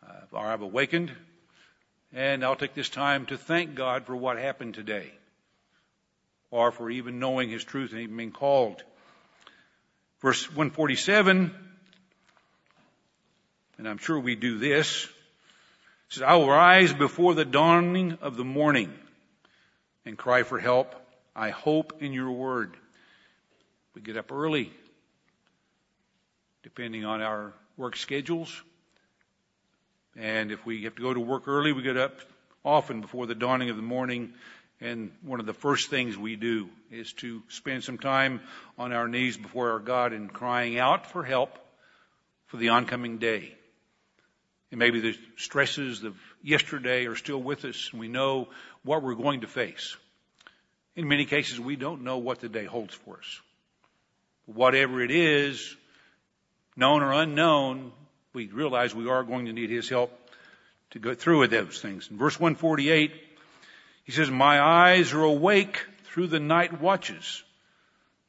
[0.06, 1.12] uh, or I've awakened,
[2.12, 5.12] and I'll take this time to thank God for what happened today,
[6.50, 8.82] or for even knowing His truth and even being called.
[10.24, 11.54] Verse 147,
[13.76, 15.06] and I'm sure we do this,
[16.08, 18.90] says, I will rise before the dawning of the morning
[20.06, 20.94] and cry for help.
[21.36, 22.74] I hope in your word.
[23.94, 24.72] We get up early,
[26.62, 28.62] depending on our work schedules.
[30.16, 32.18] And if we have to go to work early, we get up
[32.64, 34.32] often before the dawning of the morning.
[34.84, 38.42] And one of the first things we do is to spend some time
[38.76, 41.58] on our knees before our God and crying out for help
[42.48, 43.54] for the oncoming day.
[44.70, 48.48] And maybe the stresses of yesterday are still with us and we know
[48.82, 49.96] what we're going to face.
[50.96, 53.40] In many cases, we don't know what the day holds for us.
[54.44, 55.74] Whatever it is,
[56.76, 57.90] known or unknown,
[58.34, 60.12] we realize we are going to need His help
[60.90, 62.08] to go through with those things.
[62.10, 63.12] In verse 148,
[64.04, 67.42] he says, My eyes are awake through the night watches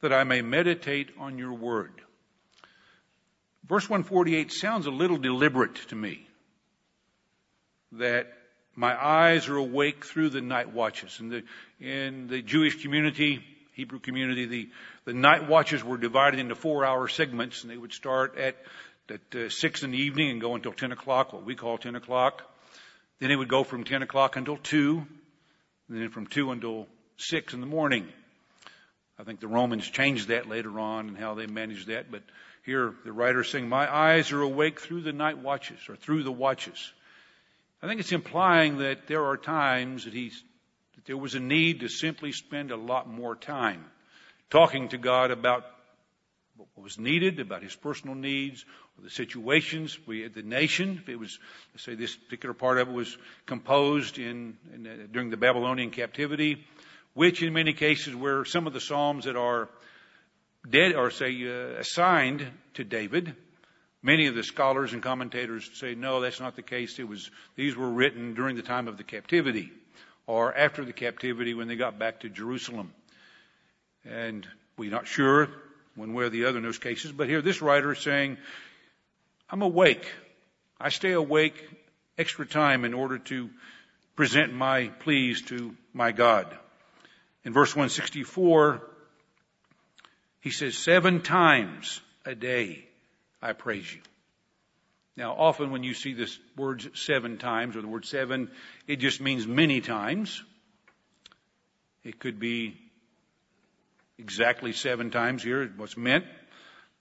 [0.00, 1.92] that I may meditate on your word.
[3.66, 6.26] Verse 148 sounds a little deliberate to me
[7.92, 8.32] that
[8.74, 11.18] my eyes are awake through the night watches.
[11.18, 11.42] In the,
[11.80, 14.68] in the Jewish community, Hebrew community, the,
[15.04, 18.56] the night watches were divided into four hour segments and they would start at,
[19.08, 21.96] at uh, six in the evening and go until 10 o'clock, what we call 10
[21.96, 22.42] o'clock.
[23.18, 25.06] Then it would go from 10 o'clock until 2,
[25.88, 26.86] and then from 2 until
[27.18, 28.06] 6 in the morning.
[29.18, 32.22] I think the Romans changed that later on and how they managed that, but
[32.64, 36.32] here the writer saying, my eyes are awake through the night watches or through the
[36.32, 36.92] watches.
[37.82, 40.42] I think it's implying that there are times that he's,
[40.96, 43.84] that there was a need to simply spend a lot more time
[44.50, 45.64] talking to God about
[46.56, 48.64] what was needed, about his personal needs,
[48.96, 51.38] or the situations, we, the nation, if it was,
[51.74, 53.16] let's say this particular part of it was
[53.46, 56.64] composed in, in uh, during the Babylonian captivity,
[57.14, 59.68] which in many cases were some of the Psalms that are
[60.68, 63.34] dead, or say, uh, assigned to David,
[64.06, 67.00] Many of the scholars and commentators say, no, that's not the case.
[67.00, 69.72] It was, these were written during the time of the captivity
[70.28, 72.92] or after the captivity when they got back to Jerusalem.
[74.04, 75.48] And we're not sure
[75.96, 78.36] one way or the other in those cases, but here this writer is saying,
[79.50, 80.06] I'm awake.
[80.80, 81.54] I stay awake
[82.18, 83.50] extra time in order to
[84.14, 86.46] present my pleas to my God.
[87.44, 88.82] In verse 164,
[90.40, 92.86] he says, seven times a day
[93.40, 94.00] I praise you.
[95.16, 98.50] Now, often when you see this word seven times or the word seven,
[98.86, 100.42] it just means many times.
[102.04, 102.76] It could be
[104.18, 106.24] exactly seven times here, what's meant,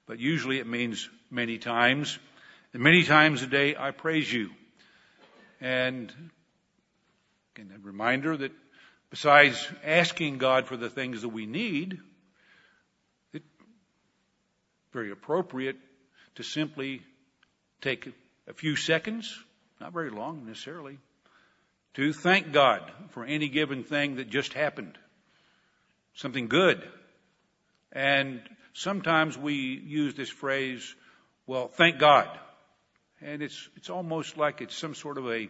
[0.06, 2.20] but usually it means many times.
[2.74, 4.50] And many times a day I praise you.
[5.62, 6.12] And
[7.56, 8.52] again, a reminder that
[9.10, 11.98] besides asking God for the things that we need,
[13.34, 13.46] it's
[14.92, 15.78] very appropriate
[16.36, 17.02] to simply
[17.82, 18.12] take
[18.48, 19.34] a few seconds,
[19.80, 20.98] not very long necessarily,
[21.94, 24.98] to thank God for any given thing that just happened.
[26.14, 26.84] Something good.
[27.96, 28.42] And
[28.74, 30.96] sometimes we use this phrase,
[31.48, 32.28] well, thank God.
[33.22, 35.50] And it's, it's almost like it's some sort of a,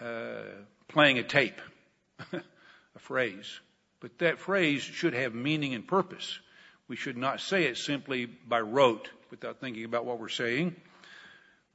[0.00, 0.44] uh,
[0.86, 1.60] playing a tape,
[2.32, 3.60] a phrase.
[3.98, 6.38] But that phrase should have meaning and purpose.
[6.86, 10.76] We should not say it simply by rote without thinking about what we're saying.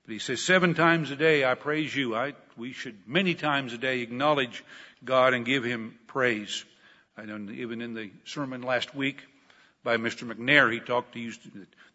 [0.05, 2.15] But he says, seven times a day I praise you.
[2.15, 4.63] I, we should many times a day acknowledge
[5.03, 6.63] God and give him praise.
[7.17, 9.21] I know even in the sermon last week
[9.84, 10.31] by Mr.
[10.31, 11.41] McNair, he talked, to used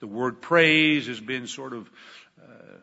[0.01, 1.91] the word praise has been sort of,
[2.43, 2.77] uh,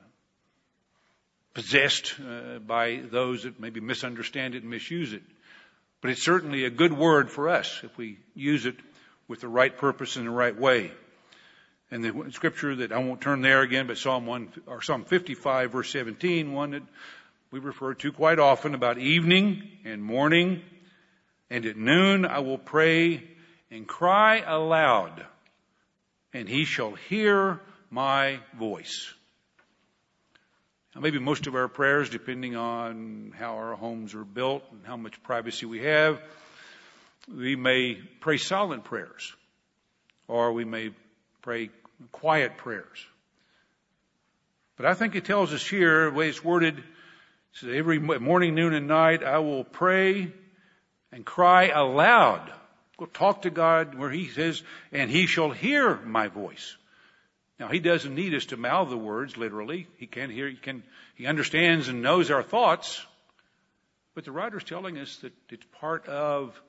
[1.53, 5.23] possessed uh, by those that maybe misunderstand it and misuse it.
[6.01, 8.75] But it's certainly a good word for us if we use it
[9.27, 10.91] with the right purpose in the right way.
[11.91, 15.71] And the scripture that I won't turn there again, but Psalm 1 or Psalm 55
[15.71, 16.83] verse 17, one that
[17.51, 20.61] we refer to quite often about evening and morning
[21.49, 23.23] and at noon I will pray
[23.75, 25.25] and cry aloud,
[26.31, 27.59] and he shall hear
[27.89, 29.13] my voice.
[30.93, 34.95] Now, maybe most of our prayers, depending on how our homes are built and how
[34.95, 36.21] much privacy we have,
[37.27, 39.33] we may pray silent prayers,
[40.29, 40.91] or we may
[41.41, 41.69] pray
[42.13, 43.05] quiet prayers.
[44.77, 46.83] But I think it tells us here, the way it's worded, it
[47.51, 50.31] says every morning, noon, and night, I will pray
[51.11, 52.53] and cry aloud.
[52.97, 56.75] Go talk to God where He says, and He shall hear my voice.
[57.59, 59.87] Now He doesn't need us to mouth the words literally.
[59.97, 60.83] He can hear, He can,
[61.15, 63.05] He understands and knows our thoughts.
[64.13, 66.59] But the writer's telling us that it's part of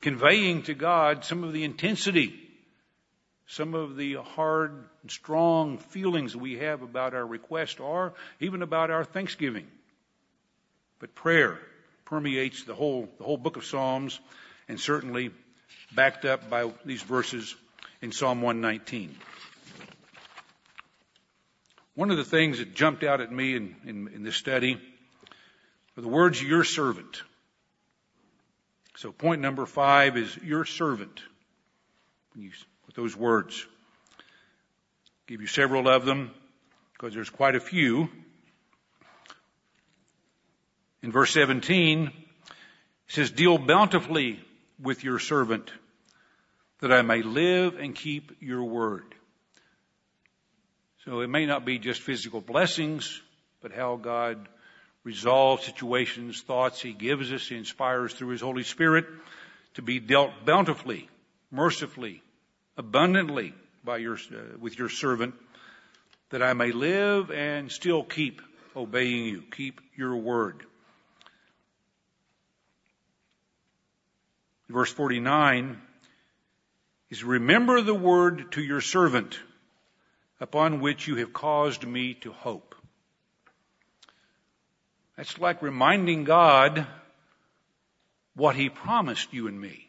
[0.00, 2.34] conveying to God some of the intensity,
[3.46, 9.04] some of the hard strong feelings we have about our request or even about our
[9.04, 9.66] thanksgiving.
[10.98, 11.58] But prayer
[12.06, 14.18] permeates the whole, the whole book of Psalms
[14.68, 15.30] and certainly
[15.94, 17.54] backed up by these verses
[18.02, 19.14] in Psalm 119.
[21.94, 24.80] One of the things that jumped out at me in, in, in this study
[25.96, 27.22] are the words your servant.
[28.96, 31.20] So point number five is your servant.
[32.36, 33.64] With those words.
[35.26, 36.32] Give you several of them
[36.92, 38.08] because there's quite a few.
[41.02, 42.12] In verse 17, it
[43.06, 44.40] says, deal bountifully
[44.80, 45.70] with your servant
[46.80, 49.14] that I may live and keep your word.
[51.04, 53.20] So it may not be just physical blessings,
[53.60, 54.48] but how God
[55.04, 59.06] resolves situations, thoughts He gives us, He inspires through His Holy Spirit
[59.74, 61.08] to be dealt bountifully,
[61.50, 62.22] mercifully,
[62.76, 63.54] abundantly
[63.84, 65.34] by your, uh, with your servant,
[66.30, 68.40] that I may live and still keep
[68.74, 70.64] obeying you, keep your word.
[74.68, 75.80] Verse 49
[77.10, 79.38] is remember the word to your servant
[80.40, 82.74] upon which you have caused me to hope.
[85.16, 86.86] That's like reminding God
[88.34, 89.86] what He promised you and me.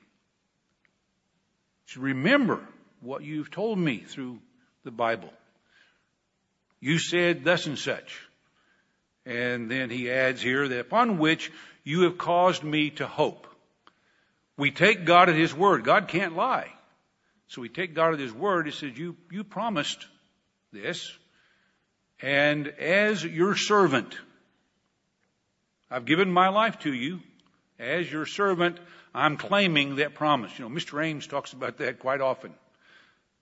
[1.93, 2.59] To remember
[3.01, 4.39] what you've told me through
[4.84, 5.32] the Bible.
[6.80, 8.21] You said thus and such.
[9.26, 11.51] And then he adds here that upon which
[11.84, 13.47] you have caused me to hope.
[14.58, 15.84] We take God at His word.
[15.84, 16.72] God can't lie.
[17.47, 18.66] So we take God at His word.
[18.66, 20.06] He says, you, you promised
[20.72, 21.12] this.
[22.22, 24.18] And as your servant,
[25.91, 27.20] I've given my life to you.
[27.78, 28.80] As your servant,
[29.14, 30.58] I'm claiming that promise.
[30.58, 31.03] You know, Mr.
[31.03, 32.53] Ames talks about that quite often.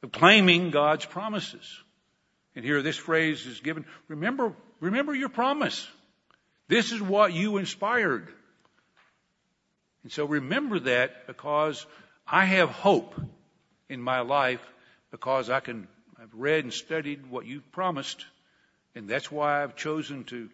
[0.01, 1.81] Of claiming God's promises.
[2.55, 3.85] And here this phrase is given.
[4.07, 5.87] Remember, remember your promise.
[6.67, 8.27] This is what you inspired.
[10.03, 11.85] And so remember that because
[12.27, 13.19] I have hope
[13.89, 14.61] in my life
[15.11, 15.87] because I can,
[16.21, 18.25] I've read and studied what you've promised.
[18.95, 20.49] And that's why I've chosen to,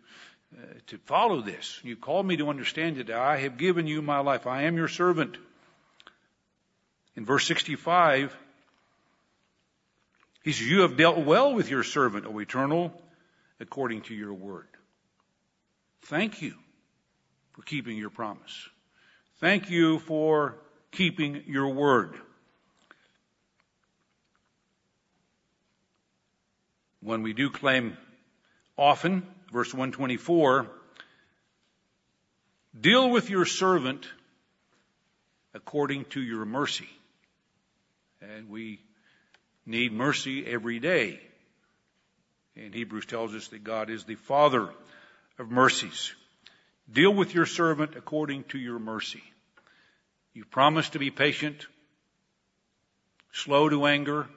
[0.55, 1.79] uh, to follow this.
[1.83, 4.47] You called me to understand that I have given you my life.
[4.47, 5.37] I am your servant.
[7.15, 8.35] In verse 65,
[10.43, 12.93] he says, you have dealt well with your servant, O eternal,
[13.59, 14.67] according to your word.
[16.03, 16.53] Thank you
[17.53, 18.69] for keeping your promise.
[19.39, 20.55] Thank you for
[20.91, 22.13] keeping your word.
[27.01, 27.95] When we do claim
[28.77, 30.67] often, verse 124,
[32.79, 34.05] deal with your servant
[35.53, 36.89] according to your mercy.
[38.21, 38.81] And we
[39.65, 41.21] need mercy every day.
[42.57, 44.67] And Hebrews tells us that God is the Father
[45.37, 46.13] of mercies.
[46.91, 49.21] Deal with your servant according to your mercy.
[50.33, 51.67] You promised to be patient,
[53.31, 54.27] slow to anger.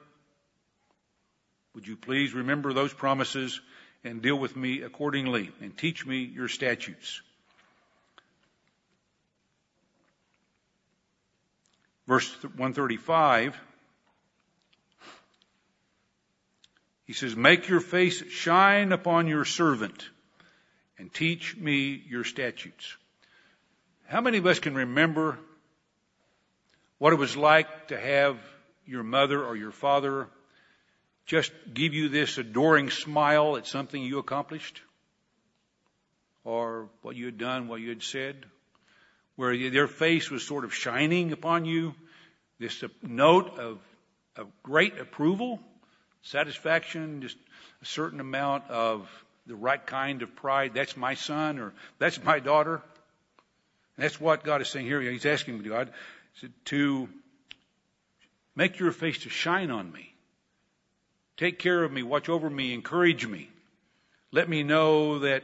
[1.73, 3.59] Would you please remember those promises
[4.03, 7.21] and deal with me accordingly and teach me your statutes?
[12.05, 13.57] Verse 135,
[17.05, 20.09] he says, Make your face shine upon your servant
[20.97, 22.95] and teach me your statutes.
[24.07, 25.37] How many of us can remember
[26.97, 28.37] what it was like to have
[28.85, 30.27] your mother or your father
[31.25, 34.81] just give you this adoring smile at something you accomplished?
[36.43, 38.45] Or what you had done, what you had said?
[39.35, 41.95] Where their face was sort of shining upon you,
[42.59, 43.79] this note of,
[44.35, 45.59] of great approval,
[46.21, 47.37] satisfaction, just
[47.81, 49.09] a certain amount of
[49.47, 50.73] the right kind of pride.
[50.73, 52.81] That's my son or that's my daughter.
[53.95, 55.01] And that's what God is saying here.
[55.01, 55.91] He's asking God
[56.65, 57.09] to
[58.55, 60.13] Make your face to shine on me.
[61.37, 63.49] Take care of me, watch over me, encourage me.
[64.31, 65.43] Let me know that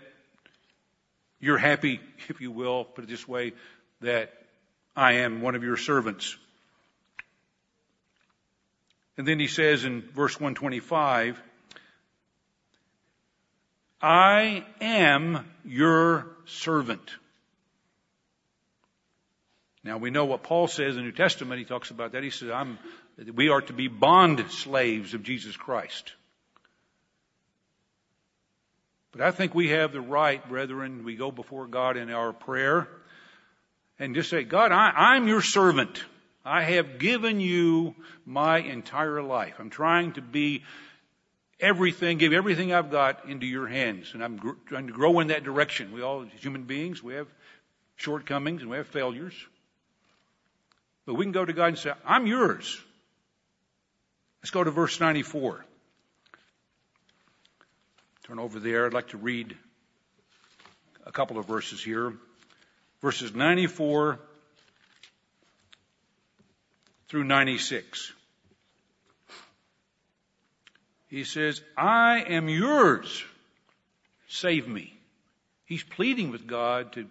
[1.39, 3.53] you're happy, if you will, put it this way,
[4.01, 4.31] that
[4.95, 6.37] I am one of your servants.
[9.17, 11.41] And then he says in verse 125,
[14.01, 17.11] I am your servant.
[19.83, 21.59] Now we know what Paul says in the New Testament.
[21.59, 22.23] He talks about that.
[22.23, 22.79] He says, I'm,
[23.33, 26.13] we are to be bond slaves of Jesus Christ.
[29.11, 32.87] But I think we have the right, brethren, we go before God in our prayer
[33.97, 36.03] and just say, God, I, I'm your servant.
[36.45, 37.95] I have given you
[38.25, 39.55] my entire life.
[39.59, 40.63] I'm trying to be
[41.59, 44.11] everything, give everything I've got into your hands.
[44.13, 45.91] And I'm gr- trying to grow in that direction.
[45.91, 47.27] We all, as human beings, we have
[47.95, 49.33] shortcomings and we have failures.
[51.05, 52.79] But we can go to God and say, I'm yours.
[54.41, 55.65] Let's go to verse 94.
[58.23, 58.85] Turn over there.
[58.85, 59.57] I'd like to read
[61.05, 62.13] a couple of verses here.
[63.01, 64.19] Verses 94
[67.07, 68.13] through 96.
[71.09, 73.23] He says, I am yours.
[74.27, 74.93] Save me.
[75.65, 77.07] He's pleading with God to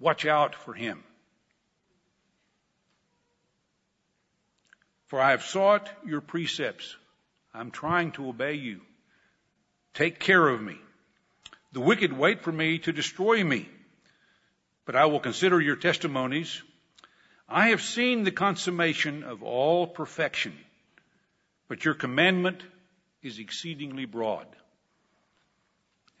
[0.00, 1.02] watch out for him.
[5.06, 6.96] For I have sought your precepts.
[7.54, 8.80] I'm trying to obey you.
[9.94, 10.76] Take care of me.
[11.72, 13.68] The wicked wait for me to destroy me,
[14.86, 16.62] but I will consider your testimonies.
[17.48, 20.56] I have seen the consummation of all perfection,
[21.68, 22.62] but your commandment
[23.24, 24.46] is exceedingly broad.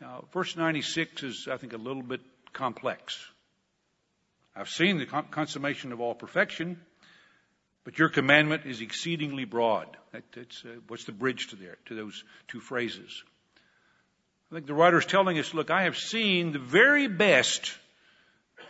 [0.00, 2.20] Now, verse 96 is, I think, a little bit
[2.52, 3.18] complex.
[4.56, 6.80] I've seen the consummation of all perfection,
[7.84, 9.88] but your commandment is exceedingly broad.
[10.12, 10.24] That,
[10.64, 13.22] uh, what's the bridge to there, to those two phrases?
[14.50, 17.76] I think the writer is telling us, look, I have seen the very best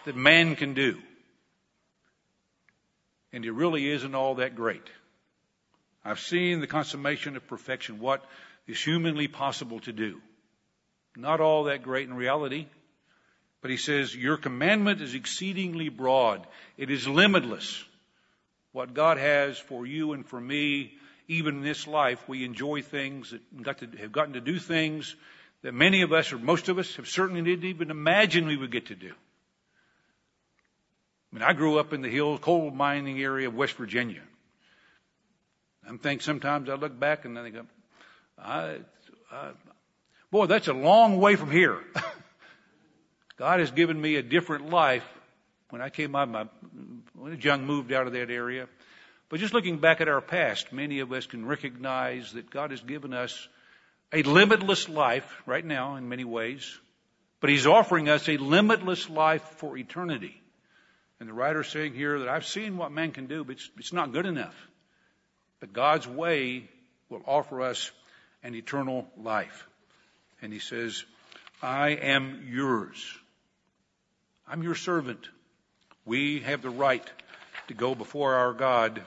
[0.06, 0.98] that man can do.
[3.32, 4.88] And it really isn't all that great.
[6.04, 8.24] I've seen the consummation of perfection, what
[8.66, 10.20] is humanly possible to do.
[11.16, 12.66] Not all that great in reality,
[13.62, 16.46] but he says, Your commandment is exceedingly broad.
[16.76, 17.82] It is limitless.
[18.72, 20.92] What God has for you and for me,
[21.28, 25.14] even in this life, we enjoy things that got to, have gotten to do things
[25.62, 28.72] that many of us, or most of us, have certainly didn't even imagine we would
[28.72, 29.12] get to do.
[31.32, 34.20] I mean, I grew up in the hill coal mining area of West Virginia.
[35.88, 37.56] I think sometimes I look back and I think,
[38.38, 38.76] I,
[39.30, 39.50] I,
[40.30, 41.80] boy, that's a long way from here.
[43.36, 45.04] God has given me a different life.
[45.70, 46.46] When I came out, my,
[47.14, 48.68] when young, moved out of that area.
[49.28, 52.80] But just looking back at our past, many of us can recognize that God has
[52.80, 53.48] given us
[54.12, 56.78] a limitless life right now in many ways,
[57.40, 60.40] but He's offering us a limitless life for eternity.
[61.18, 63.92] And the writer's saying here that I've seen what man can do, but it's, it's
[63.92, 64.54] not good enough.
[65.60, 66.68] But God's way
[67.08, 67.90] will offer us
[68.42, 69.66] an eternal life.
[70.42, 71.04] And he says,
[71.62, 73.18] I am yours.
[74.46, 75.28] I'm your servant.
[76.04, 77.08] We have the right
[77.68, 79.02] to go before our God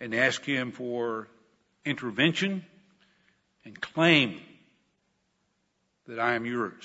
[0.00, 1.28] and ask Him for
[1.84, 2.64] intervention
[3.64, 4.40] and claim
[6.06, 6.84] that I am yours.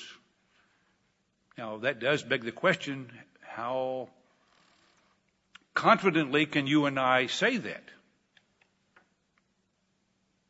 [1.57, 3.11] Now, that does beg the question
[3.41, 4.09] how
[5.73, 7.83] confidently can you and I say that?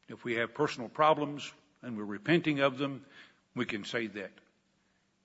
[0.09, 1.51] If we have personal problems
[1.81, 3.05] and we're repenting of them,
[3.55, 4.31] we can say that.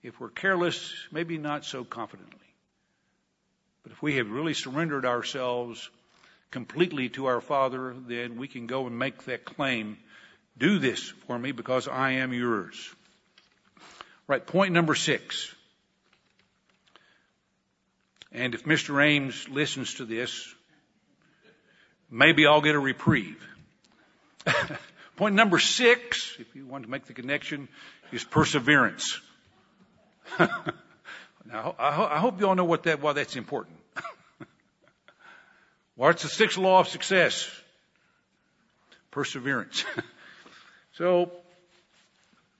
[0.02, 2.38] If we're careless, maybe not so confidently.
[3.82, 5.90] But if we have really surrendered ourselves
[6.50, 9.98] completely to our Father, then we can go and make that claim.
[10.58, 12.94] Do this for me because I am yours.
[14.26, 15.54] Right, point number six.
[18.36, 19.02] And if Mr.
[19.02, 20.54] Ames listens to this,
[22.10, 23.42] maybe I'll get a reprieve.
[25.16, 27.66] Point number six, if you want to make the connection,
[28.12, 29.18] is perseverance.
[30.38, 33.78] now, I, hope you all know what that, why that's important.
[35.96, 37.50] well, it's the sixth law of success?
[39.12, 39.82] Perseverance.
[40.92, 41.32] so,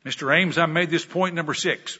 [0.07, 0.35] Mr.
[0.35, 1.99] Ames, I made this point number six.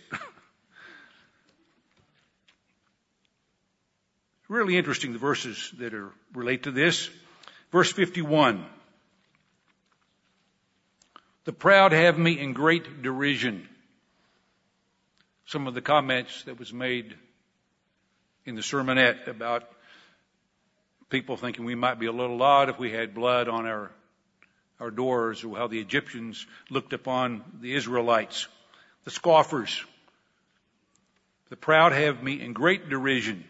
[4.49, 7.11] Really interesting, the verses that are relate to this.
[7.73, 8.65] Verse 51.
[11.45, 13.69] The proud have me in great derision.
[15.47, 17.15] Some of the comments that was made
[18.45, 19.69] in the sermonette about
[21.09, 23.93] People thinking we might be a little odd if we had blood on our,
[24.81, 28.49] our doors or how the Egyptians looked upon the Israelites.
[29.05, 29.85] The scoffers.
[31.49, 33.45] The proud have me in great derision.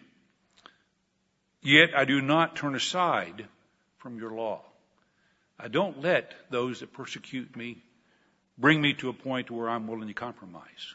[1.66, 3.44] Yet I do not turn aside
[3.98, 4.60] from your law.
[5.58, 7.82] I don't let those that persecute me
[8.56, 10.94] bring me to a point where I'm willing to compromise.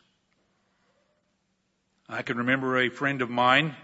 [2.07, 3.75] I can remember a friend of mine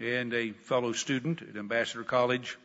[0.00, 2.58] and a fellow student at Ambassador College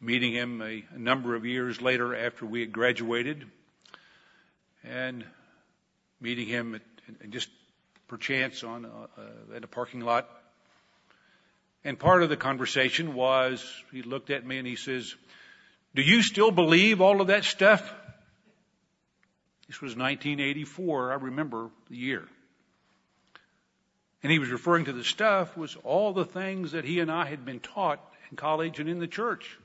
[0.00, 3.44] meeting him a, a number of years later after we had graduated
[4.82, 5.26] and
[6.22, 7.50] meeting him at, just
[8.06, 8.88] perchance on uh,
[9.18, 10.26] uh, at a parking lot.
[11.88, 15.14] And part of the conversation was he looked at me and he says,
[15.94, 17.80] "Do you still believe all of that stuff?"
[19.68, 21.12] This was 1984.
[21.12, 22.28] I remember the year.
[24.22, 27.24] And he was referring to the stuff was all the things that he and I
[27.24, 29.58] had been taught in college and in the church.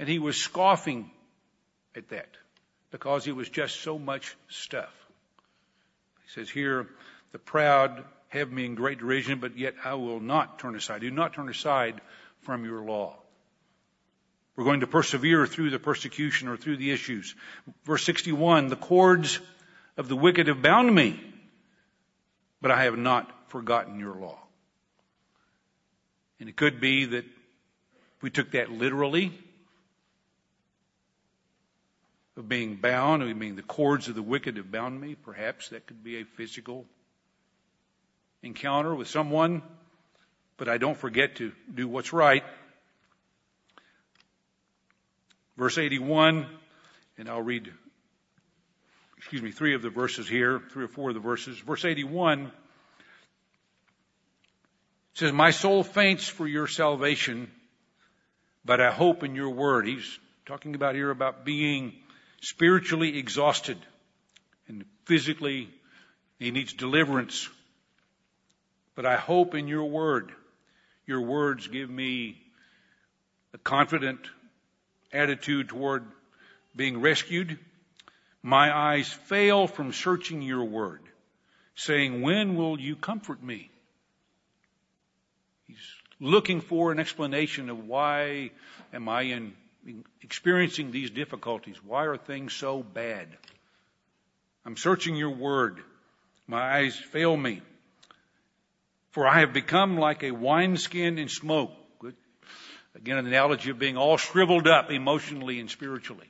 [0.00, 1.12] And he was scoffing
[1.94, 2.36] at that
[2.90, 4.92] because it was just so much stuff.
[6.24, 6.88] He says here,
[7.30, 11.00] the proud have me in great derision, but yet I will not turn aside.
[11.00, 12.00] Do not turn aside
[12.42, 13.16] from your law.
[14.56, 17.34] We're going to persevere through the persecution or through the issues.
[17.84, 19.40] Verse 61, the cords
[19.96, 21.18] of the wicked have bound me
[22.62, 24.38] but I have not forgotten your law.
[26.40, 27.24] And it could be that
[28.22, 29.32] we took that literally
[32.36, 35.16] of being bound, I mean the cords of the wicked have bound me.
[35.16, 36.86] Perhaps that could be a physical
[38.42, 39.62] encounter with someone,
[40.56, 42.44] but I don't forget to do what's right.
[45.56, 46.46] Verse 81,
[47.18, 47.70] and I'll read
[49.22, 51.56] excuse me, three of the verses here, three or four of the verses.
[51.58, 52.50] Verse 81
[55.14, 57.50] says, My soul faints for your salvation,
[58.64, 59.86] but I hope in your word.
[59.86, 61.94] He's talking about here about being
[62.40, 63.78] spiritually exhausted
[64.66, 65.70] and physically
[66.38, 67.48] he needs deliverance.
[68.94, 70.32] But I hope in your word.
[71.06, 72.40] Your words give me
[73.54, 74.20] a confident
[75.12, 76.04] attitude toward
[76.74, 77.58] being rescued
[78.42, 81.00] my eyes fail from searching your word,
[81.76, 83.70] saying, When will you comfort me?
[85.68, 85.76] He's
[86.18, 88.50] looking for an explanation of why
[88.92, 89.54] am I in,
[90.22, 91.76] experiencing these difficulties?
[91.84, 93.28] Why are things so bad?
[94.66, 95.80] I'm searching your word.
[96.48, 97.62] My eyes fail me.
[99.12, 101.70] For I have become like a wineskin in smoke.
[102.94, 106.28] Again, an analogy of being all shriveled up emotionally and spiritually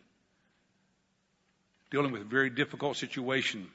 [1.92, 3.68] dealing with a very difficult situation.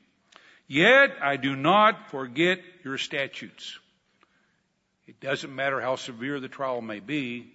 [0.68, 3.78] Yet I do not forget your statutes.
[5.06, 7.54] It doesn't matter how severe the trial may be.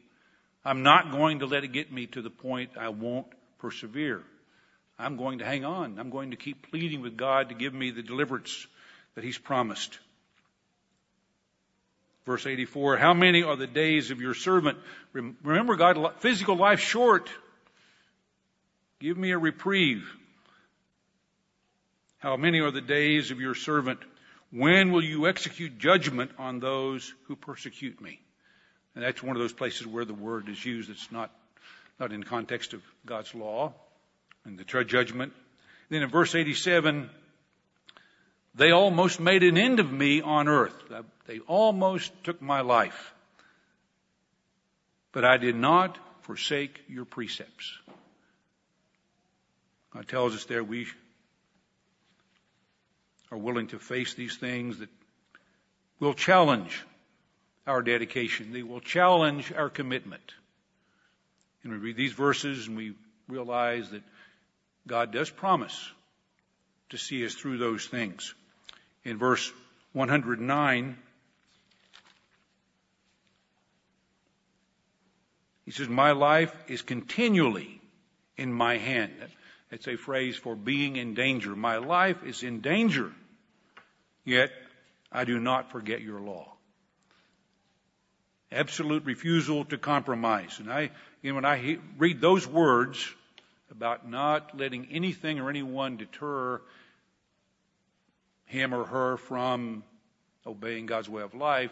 [0.64, 3.26] I'm not going to let it get me to the point I won't
[3.58, 4.22] persevere.
[4.98, 5.98] I'm going to hang on.
[5.98, 8.66] I'm going to keep pleading with God to give me the deliverance
[9.16, 9.98] that He's promised.
[12.24, 14.78] Verse 84, how many are the days of your servant?
[15.12, 17.28] Remember, God, physical life short.
[19.00, 20.08] Give me a reprieve.
[22.18, 23.98] How many are the days of your servant?
[24.52, 28.20] When will you execute judgment on those who persecute me?
[28.94, 30.90] And that's one of those places where the word is used.
[30.90, 31.32] that's not,
[31.98, 33.72] not in context of God's law
[34.44, 35.32] and the judgment.
[35.88, 37.10] Then in verse 87,
[38.54, 40.74] they almost made an end of me on earth.
[41.26, 43.14] They almost took my life.
[45.12, 47.72] But I did not forsake your precepts.
[49.94, 50.86] God tells us there we
[53.30, 54.88] are willing to face these things that
[56.00, 56.82] will challenge
[57.66, 58.52] our dedication.
[58.52, 60.32] They will challenge our commitment.
[61.62, 62.94] And we read these verses and we
[63.28, 64.02] realize that
[64.86, 65.90] God does promise
[66.90, 68.34] to see us through those things.
[69.04, 69.52] In verse
[69.92, 70.96] 109,
[75.64, 77.80] he says, My life is continually
[78.36, 79.12] in my hand.
[79.70, 81.56] It's a phrase for being in danger.
[81.56, 83.10] My life is in danger.
[84.24, 84.50] Yet
[85.10, 86.52] I do not forget your law.
[88.52, 90.58] Absolute refusal to compromise.
[90.58, 90.90] And I,
[91.22, 93.10] you know, when I read those words
[93.70, 96.60] about not letting anything or anyone deter
[98.52, 99.82] him or her from
[100.46, 101.70] obeying God's way of life,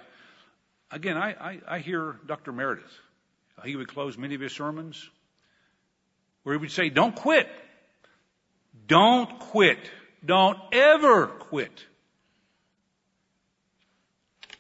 [0.91, 2.53] again, I, I, I hear Dr.
[2.53, 2.93] Meredith.
[3.65, 5.09] He would close many of his sermons
[6.43, 7.49] where he would say, don't quit.
[8.87, 9.79] Don't quit.
[10.25, 11.85] Don't ever quit.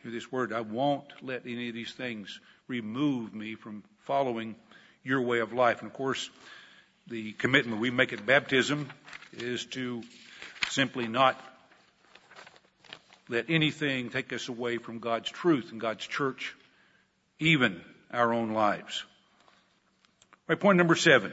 [0.02, 0.52] Hear this word.
[0.52, 4.54] I won't let any of these things remove me from following
[5.02, 5.80] your way of life.
[5.80, 6.28] And of course,
[7.08, 8.90] the commitment we make at baptism
[9.32, 10.02] is to
[10.68, 11.40] simply not
[13.30, 16.56] let anything take us away from God's truth and God's church,
[17.38, 17.80] even
[18.12, 19.04] our own lives.
[20.48, 21.32] Right, point number seven.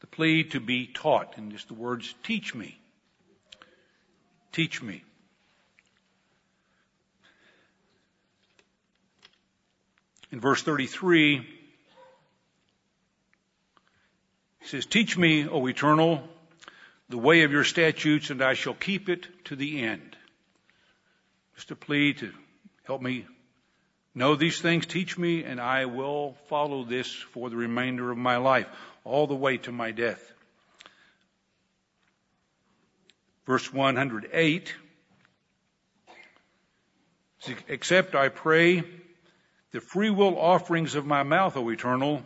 [0.00, 2.78] The plea to be taught, and just the words, teach me.
[4.52, 5.02] Teach me.
[10.30, 11.38] In verse 33,
[14.60, 16.22] he says, Teach me, O eternal,
[17.12, 20.16] the way of your statutes, and I shall keep it to the end.
[21.54, 22.32] Just a plea to
[22.84, 23.26] help me
[24.14, 28.38] know these things, teach me, and I will follow this for the remainder of my
[28.38, 28.66] life,
[29.04, 30.32] all the way to my death.
[33.44, 34.74] Verse 108,
[37.68, 38.84] Accept, I pray
[39.72, 42.22] the free will offerings of my mouth, O eternal,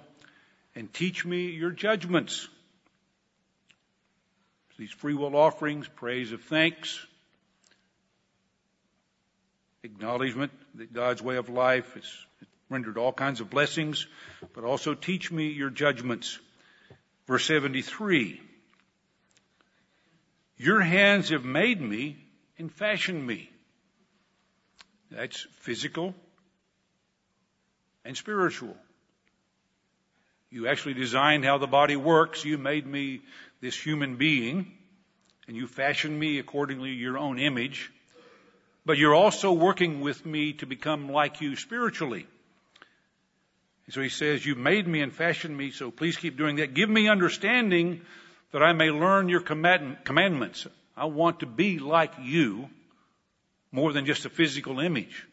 [0.77, 2.47] and teach me your judgments.
[4.79, 7.05] These free will offerings, praise of thanks,
[9.83, 12.05] acknowledgement that God's way of life has
[12.69, 14.07] rendered all kinds of blessings,
[14.53, 16.39] but also teach me your judgments.
[17.27, 18.41] Verse 73.
[20.59, 22.17] Your hands have made me
[22.59, 23.51] and fashioned me.
[25.11, 26.15] That's physical,
[28.05, 28.77] and spiritual.
[30.51, 32.45] You actually designed how the body works.
[32.45, 33.21] You made me
[33.61, 34.73] this human being,
[35.47, 37.91] and you fashioned me accordingly to your own image.
[38.85, 42.27] But you're also working with me to become like you spiritually.
[43.87, 46.75] And so he says, You made me and fashioned me, so please keep doing that.
[46.75, 48.03] Give me understanding
[48.53, 50.67] that I may learn your commandments.
[50.97, 52.69] I want to be like you
[53.73, 55.27] more than just a physical image.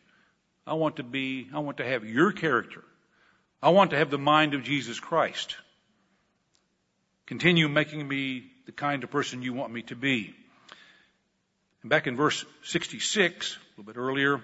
[0.66, 2.84] I want to be, I want to have your character.
[3.62, 5.56] I want to have the mind of Jesus Christ.
[7.26, 10.36] Continue making me the kind of person you want me to be.
[11.82, 14.42] And back in verse 66, a little bit earlier,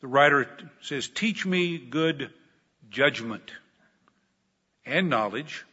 [0.00, 0.48] the writer
[0.80, 2.30] says, Teach me good
[2.90, 3.50] judgment
[4.86, 5.64] and knowledge,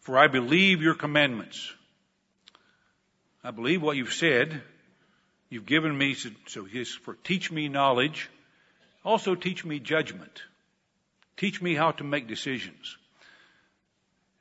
[0.00, 1.72] for I believe your commandments.
[3.42, 4.62] I believe what you've said,
[5.50, 6.14] You've given me,
[6.46, 8.28] so he's for teach me knowledge.
[9.04, 10.42] Also teach me judgment.
[11.36, 12.96] Teach me how to make decisions.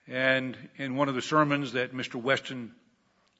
[0.07, 2.15] And in one of the sermons that Mr.
[2.15, 2.71] Weston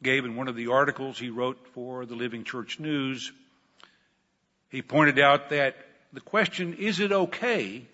[0.04, 3.32] gave in one of the articles he wrote for the Living Church News,
[4.70, 5.76] he pointed out that
[6.14, 7.86] the question, is it okay,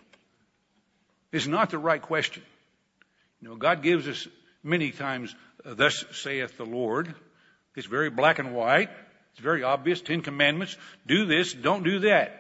[1.32, 2.44] is not the right question.
[3.42, 4.28] You know, God gives us
[4.64, 7.14] many times, thus saith the Lord.
[7.76, 8.90] It's very black and white.
[9.32, 10.02] It's very obvious.
[10.02, 10.78] Ten Commandments.
[11.08, 12.40] Do this, don't do that.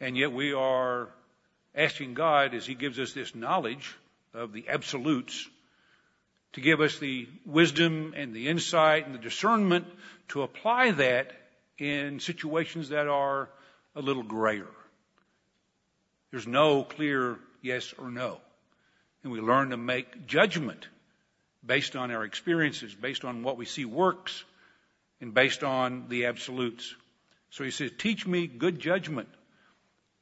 [0.00, 1.08] And yet we are
[1.74, 3.94] asking God as He gives us this knowledge
[4.34, 5.48] of the absolutes
[6.52, 9.86] to give us the wisdom and the insight and the discernment
[10.28, 11.32] to apply that
[11.78, 13.48] in situations that are
[13.96, 14.68] a little grayer.
[16.30, 18.38] There's no clear yes or no.
[19.22, 20.86] And we learn to make judgment
[21.64, 24.44] based on our experiences, based on what we see works,
[25.20, 26.94] and based on the absolutes.
[27.50, 29.28] So he says, teach me good judgment.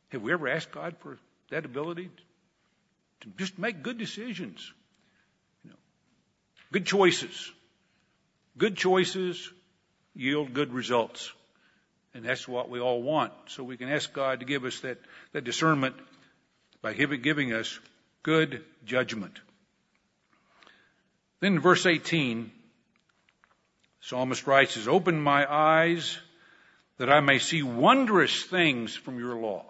[0.08, 1.18] Have we ever asked God for
[1.50, 2.10] that ability
[3.20, 4.72] to just make good decisions?
[5.64, 5.76] You know,
[6.72, 7.52] good choices.
[8.56, 9.50] Good choices
[10.14, 11.32] yield good results.
[12.14, 13.32] And that's what we all want.
[13.46, 14.98] So we can ask God to give us that,
[15.32, 15.94] that discernment
[16.82, 17.78] by giving us
[18.22, 19.38] good judgment.
[21.40, 22.50] Then in verse 18,
[24.02, 26.18] Psalmist writes, "Has opened my eyes
[26.98, 29.69] that I may see wondrous things from your law."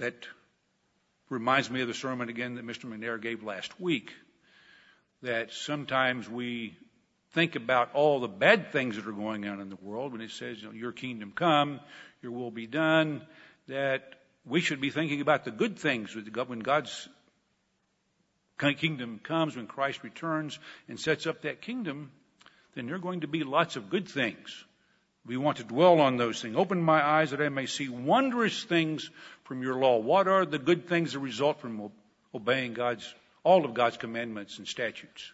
[0.00, 0.26] That
[1.28, 2.86] reminds me of the sermon again that Mr.
[2.86, 4.14] McNair gave last week.
[5.20, 6.74] That sometimes we
[7.32, 10.30] think about all the bad things that are going on in the world when it
[10.30, 11.80] says, you know, your kingdom come,
[12.22, 13.20] your will be done,
[13.68, 14.14] that
[14.46, 17.08] we should be thinking about the good things when God's
[18.78, 22.10] kingdom comes, when Christ returns and sets up that kingdom,
[22.74, 24.64] then there are going to be lots of good things.
[25.26, 26.56] We want to dwell on those things.
[26.56, 29.10] Open my eyes that I may see wondrous things
[29.44, 29.98] from your law.
[29.98, 31.90] What are the good things that result from
[32.34, 33.14] obeying God's,
[33.44, 35.32] all of God's commandments and statutes?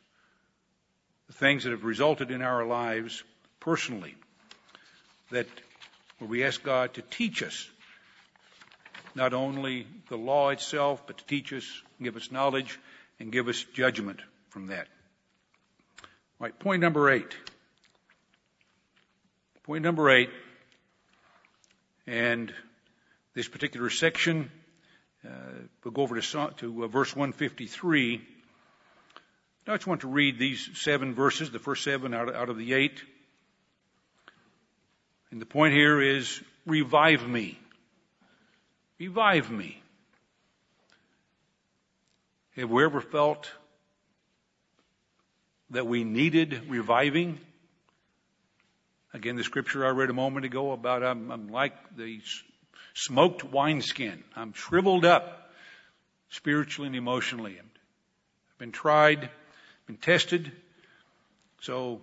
[1.29, 3.23] The things that have resulted in our lives
[3.61, 4.15] personally.
[5.31, 5.47] That
[6.19, 7.69] where we ask God to teach us
[9.15, 11.65] not only the law itself, but to teach us,
[12.03, 12.79] give us knowledge,
[13.19, 14.21] and give us judgment
[14.51, 14.89] from that.
[16.03, 16.07] All
[16.41, 17.35] right, point number eight.
[19.67, 20.31] Point number eight,
[22.07, 22.55] and
[23.35, 24.49] this particular section,
[25.25, 25.31] uh,
[25.83, 28.23] we'll go over to, to uh, verse 153.
[29.67, 32.49] Now I just want to read these seven verses, the first seven out of, out
[32.49, 33.03] of the eight.
[35.33, 37.59] And the point here is revive me.
[39.01, 39.83] Revive me.
[42.55, 43.51] Have we ever felt
[45.71, 47.41] that we needed reviving?
[49.17, 52.21] Again, the scripture I read a moment ago about I'm, I'm like the
[52.93, 54.23] smoked wineskin.
[54.37, 55.53] I'm shriveled up
[56.29, 57.57] spiritually and emotionally.
[57.59, 59.31] I've been tried,
[59.87, 60.53] been tested.
[61.63, 62.03] So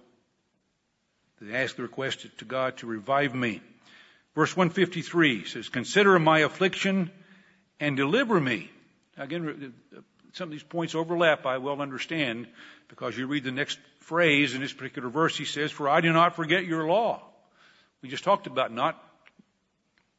[1.39, 3.61] they ask the request to God to revive me.
[4.33, 7.11] Verse 153 says, Consider my affliction
[7.79, 8.71] and deliver me.
[9.19, 9.99] Again, uh,
[10.31, 12.47] some of these points overlap, I well understand,
[12.87, 16.11] because you read the next phrase in this particular verse, he says, For I do
[16.11, 17.21] not forget your law.
[18.01, 19.01] We just talked about not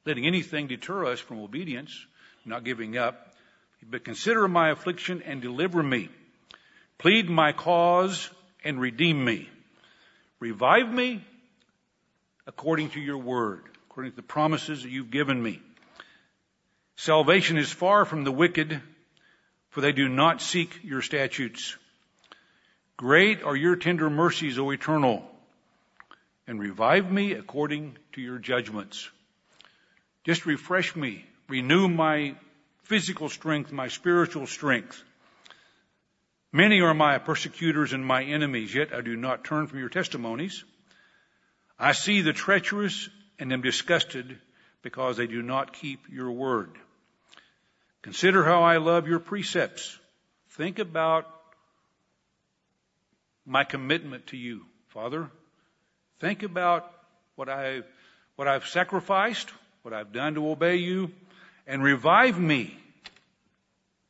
[0.06, 1.94] letting anything deter us from obedience,
[2.44, 3.34] not giving up.
[3.86, 6.08] But consider my affliction and deliver me.
[6.98, 8.30] Plead my cause
[8.64, 9.48] and redeem me.
[10.40, 11.22] Revive me
[12.46, 15.60] according to your word, according to the promises that you've given me.
[16.96, 18.80] Salvation is far from the wicked,
[19.70, 21.76] for they do not seek your statutes.
[22.96, 25.28] Great are your tender mercies, O eternal,
[26.46, 29.10] and revive me according to your judgments.
[30.22, 32.36] Just refresh me, renew my
[32.84, 35.02] physical strength, my spiritual strength.
[36.52, 40.62] Many are my persecutors and my enemies, yet I do not turn from your testimonies.
[41.76, 43.08] I see the treacherous
[43.40, 44.38] and am disgusted
[44.82, 46.70] because they do not keep your word.
[48.02, 49.98] Consider how I love your precepts.
[50.50, 51.26] Think about
[53.46, 55.30] my commitment to you, Father.
[56.20, 56.90] Think about
[57.36, 57.82] what I
[58.36, 59.48] what I've sacrificed,
[59.82, 61.10] what I've done to obey you,
[61.66, 62.76] and revive me.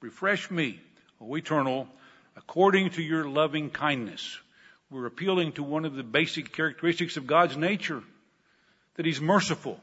[0.01, 0.80] Refresh me,
[1.20, 1.89] O eternal,
[2.37, 4.39] according to your loving kindness.
[4.91, 8.03] We're appealing to one of the basic characteristics of God's nature,
[8.95, 9.80] that He's merciful.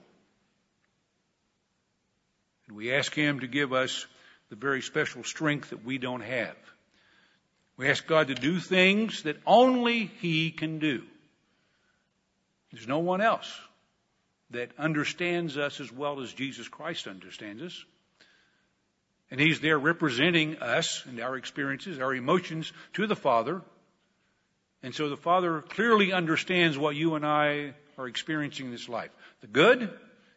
[2.68, 4.06] And we ask Him to give us
[4.50, 6.56] the very special strength that we don't have.
[7.82, 11.02] We ask God to do things that only He can do.
[12.72, 13.52] There's no one else
[14.52, 17.86] that understands us as well as Jesus Christ understands us.
[19.32, 23.64] And He's there representing us and our experiences, our emotions to the Father.
[24.84, 29.10] And so the Father clearly understands what you and I are experiencing in this life.
[29.42, 29.92] The good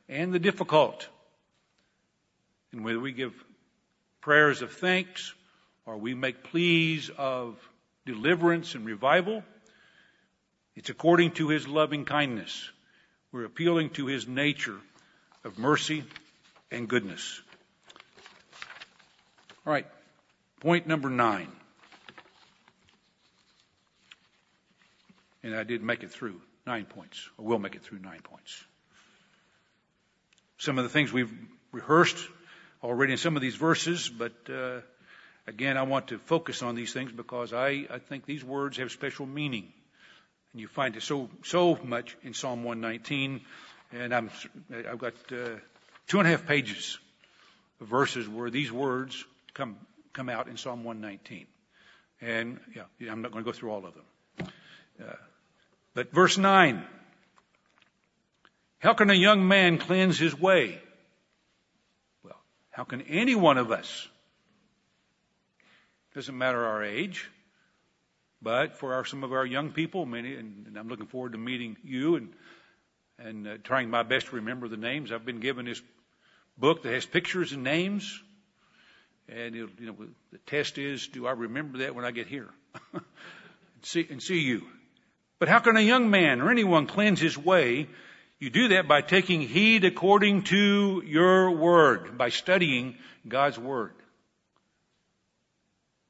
[0.09, 1.07] and the difficult.
[2.73, 3.35] And whether we give
[4.23, 5.35] prayers of thanks
[5.87, 7.57] or we make pleas of
[8.07, 9.43] deliverance and revival,
[10.77, 12.71] it's according to His loving kindness.
[13.33, 14.79] We're appealing to His nature
[15.45, 16.05] of mercy
[16.71, 17.41] and goodness.
[19.67, 19.87] All right.
[20.61, 21.49] Point number nine.
[25.43, 28.65] And I did make it through nine points, or will make it through nine points.
[30.57, 31.33] Some of the things we've
[31.73, 32.17] rehearsed
[32.83, 34.81] already in some of these verses, but uh,
[35.47, 38.91] again, I want to focus on these things because I, I think these words have
[38.91, 39.73] special meaning.
[40.53, 43.41] And you find it so, so much in Psalm 119.
[43.93, 44.31] And I'm,
[44.73, 45.57] I've got uh,
[46.07, 46.99] two and a half pages
[47.81, 49.77] of verses where these words come,
[50.13, 51.47] come out in Psalm 119.
[52.21, 54.49] And yeah, I'm not going to go through all of them.
[55.01, 55.13] Uh,
[55.95, 56.85] but verse 9.
[58.79, 60.79] How can a young man cleanse his way?
[62.23, 62.37] Well,
[62.71, 64.09] how can any one of us?
[66.15, 67.29] Doesn't matter our age,
[68.41, 71.39] but for our, some of our young people, many, and, and I'm looking forward to
[71.39, 72.33] meeting you and
[73.19, 75.13] and uh, trying my best to remember the names.
[75.13, 75.81] I've been given this
[76.59, 78.23] book that has pictures and names,
[79.29, 79.97] and you know,
[80.33, 82.51] the test is, do I remember that when I get here?
[82.93, 83.03] and,
[83.83, 84.63] see, and see you.
[85.39, 87.89] But how can a young man or anyone cleanse his way?
[88.39, 92.97] You do that by taking heed according to your word, by studying
[93.27, 93.93] God's word.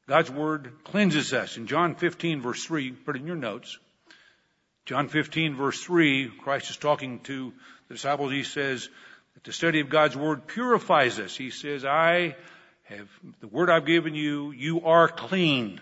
[0.06, 1.56] God's word cleanses us.
[1.56, 3.78] In John 15 verse 3, put in your notes.
[4.84, 7.52] John 15 verse 3, Christ is talking to
[7.88, 8.32] the disciples.
[8.32, 8.88] He says
[9.34, 11.34] that the study of God's word purifies us.
[11.34, 12.36] He says, I
[12.84, 13.08] have
[13.40, 15.80] the word I've given you, you are clean.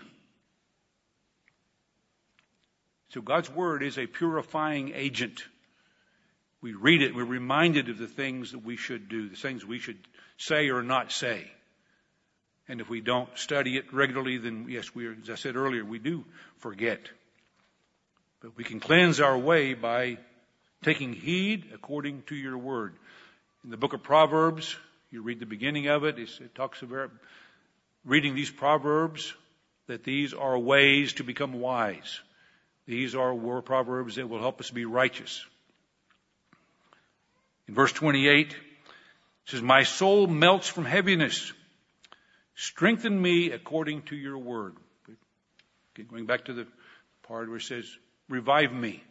[3.09, 5.43] So God's word is a purifying agent.
[6.61, 9.79] We read it, we're reminded of the things that we should do, the things we
[9.79, 9.99] should
[10.37, 11.51] say or not say.
[12.67, 15.99] And if we don't study it regularly, then yes, we, as I said earlier, we
[15.99, 16.23] do
[16.57, 17.09] forget.
[18.41, 20.17] But we can cleanse our way by
[20.83, 22.95] taking heed according to your word.
[23.63, 24.75] In the book of Proverbs,
[25.11, 27.11] you read the beginning of it, it talks about
[28.05, 29.33] reading these Proverbs,
[29.87, 32.19] that these are ways to become wise.
[32.85, 35.45] These are proverbs that will help us be righteous.
[37.67, 38.55] In verse 28, it
[39.45, 41.53] says, My soul melts from heaviness.
[42.55, 44.75] Strengthen me according to your word.
[46.09, 46.67] Going back to the
[47.23, 47.85] part where it says,
[48.29, 49.03] Revive me.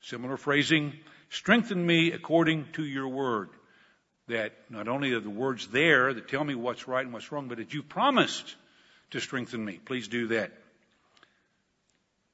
[0.00, 0.92] Similar phrasing,
[1.30, 3.50] strengthen me according to your word.
[4.28, 7.48] That not only are the words there that tell me what's right and what's wrong,
[7.48, 8.56] but that you promised
[9.10, 9.80] to strengthen me.
[9.84, 10.52] Please do that.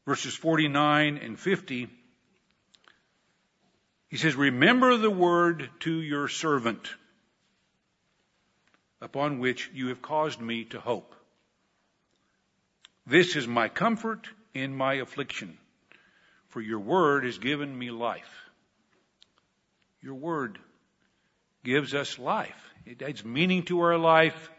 [0.06, 1.88] Verses 49 and 50,
[4.08, 6.92] he says, Remember the word to your servant,
[9.02, 11.14] upon which you have caused me to hope.
[13.04, 15.58] This is my comfort in my affliction,
[16.48, 18.48] for your word has given me life.
[20.00, 20.58] Your word
[21.64, 22.70] gives us life.
[22.86, 24.50] It adds meaning to our life,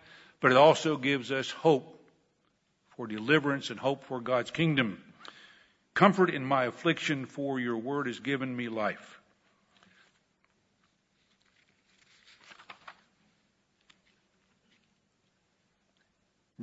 [0.41, 1.89] but it also gives us hope
[2.97, 5.01] for deliverance and hope for God's kingdom.
[5.93, 9.21] Comfort in my affliction, for your word has given me life.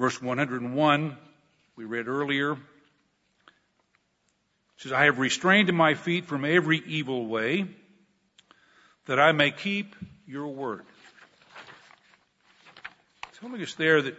[0.00, 1.14] Verse 101,
[1.76, 2.56] we read earlier,
[4.78, 7.66] says, I have restrained my feet from every evil way,
[9.04, 9.94] that I may keep
[10.26, 10.86] your word.
[13.40, 14.16] Telling us there that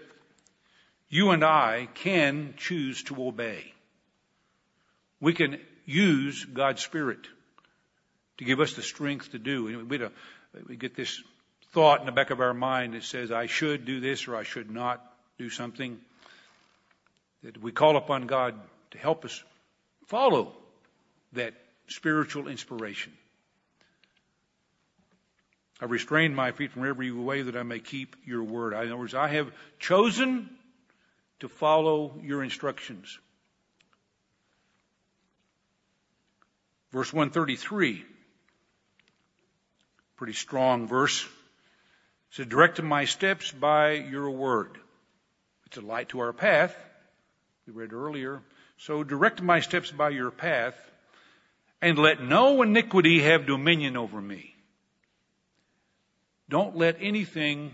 [1.09, 3.73] you and I can choose to obey.
[5.19, 7.27] We can use God's Spirit
[8.37, 9.63] to give us the strength to do.
[9.87, 9.99] We,
[10.67, 11.23] we get this
[11.71, 14.43] thought in the back of our mind that says, I should do this or I
[14.43, 15.10] should not
[15.41, 15.99] do something.
[17.43, 18.53] That we call upon God
[18.91, 19.43] to help us
[20.05, 20.53] follow
[21.33, 21.55] that
[21.87, 23.11] spiritual inspiration.
[25.81, 28.73] I restrained my feet from every way that I may keep your word.
[28.73, 30.47] In other words, I have chosen
[31.39, 33.17] to follow your instructions.
[36.91, 38.05] Verse 133,
[40.17, 41.25] pretty strong verse.
[42.29, 44.77] Said, Direct my steps by your word.
[45.71, 46.75] It's a light to our path.
[47.65, 48.41] We read earlier.
[48.77, 50.75] So direct my steps by your path,
[51.81, 54.53] and let no iniquity have dominion over me.
[56.49, 57.71] Don't let anything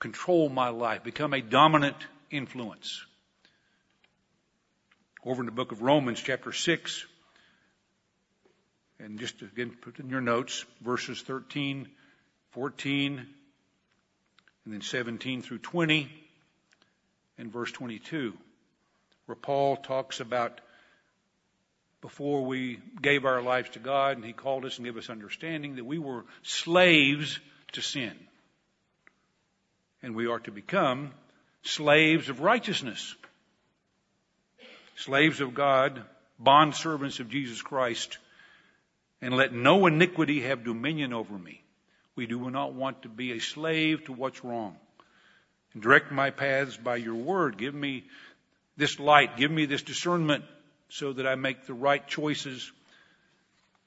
[0.00, 1.94] control my life, become a dominant
[2.28, 3.04] influence.
[5.24, 7.06] Over in the book of Romans, chapter 6,
[8.98, 11.86] and just again put in your notes, verses 13,
[12.50, 13.26] 14,
[14.64, 16.10] and then 17 through 20,
[17.38, 18.34] and verse 22,
[19.26, 20.60] where Paul talks about
[22.00, 25.76] before we gave our lives to God and He called us and gave us understanding
[25.76, 27.38] that we were slaves
[27.72, 28.12] to sin.
[30.02, 31.12] And we are to become
[31.62, 33.14] slaves of righteousness,
[34.96, 36.02] slaves of God,
[36.38, 38.18] bond servants of Jesus Christ,
[39.20, 41.62] and let no iniquity have dominion over me.
[42.14, 44.76] We do not want to be a slave to what's wrong.
[45.74, 47.58] And direct my paths by your word.
[47.58, 48.04] Give me
[48.76, 49.36] this light.
[49.36, 50.44] Give me this discernment
[50.88, 52.70] so that I make the right choices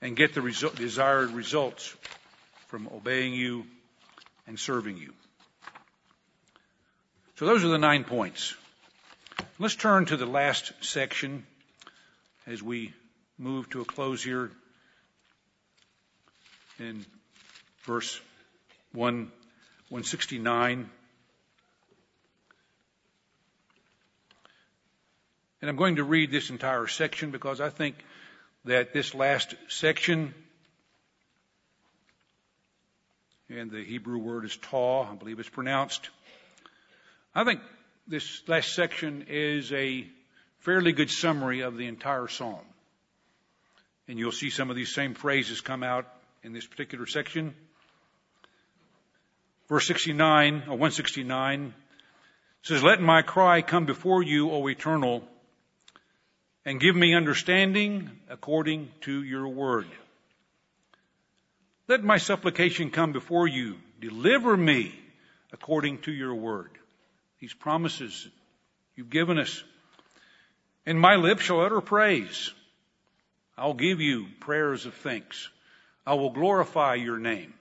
[0.02, 1.96] and get the result, desired results
[2.68, 3.66] from obeying you
[4.48, 5.14] and serving you.
[7.36, 8.56] So those are the nine points.
[9.58, 11.46] Let's turn to the last section
[12.46, 12.94] as we
[13.38, 14.52] move to a close here
[16.80, 17.06] in
[17.86, 18.20] verse
[18.94, 19.32] 1,
[19.90, 20.90] 169.
[25.62, 27.96] And I'm going to read this entire section because I think
[28.66, 30.34] that this last section,
[33.48, 36.10] and the Hebrew word is taw, I believe it's pronounced,
[37.36, 37.62] I think
[38.08, 40.08] this last section is a
[40.62, 42.66] fairly good summary of the entire psalm.
[44.08, 46.08] And you'll see some of these same phrases come out
[46.44, 47.54] in this particular section.
[49.70, 51.74] Verse 69, or 169,
[52.64, 55.24] says, Let my cry come before you, O eternal,
[56.66, 59.88] and give me understanding according to your word.
[61.88, 63.78] Let my supplication come before you.
[64.00, 64.96] Deliver me
[65.52, 66.72] according to your word
[67.42, 68.30] these promises
[68.96, 69.64] you've given us.
[70.86, 72.52] And my lips shall utter praise.
[73.58, 75.50] I'll give you prayers of thanks.
[76.06, 77.54] I will glorify your name.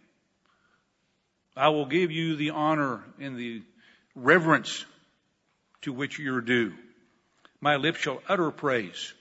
[1.57, 3.63] I will give you the honor and the
[4.15, 4.85] reverence
[5.83, 6.75] to which you're due.
[7.61, 9.13] My lips shall utter praise.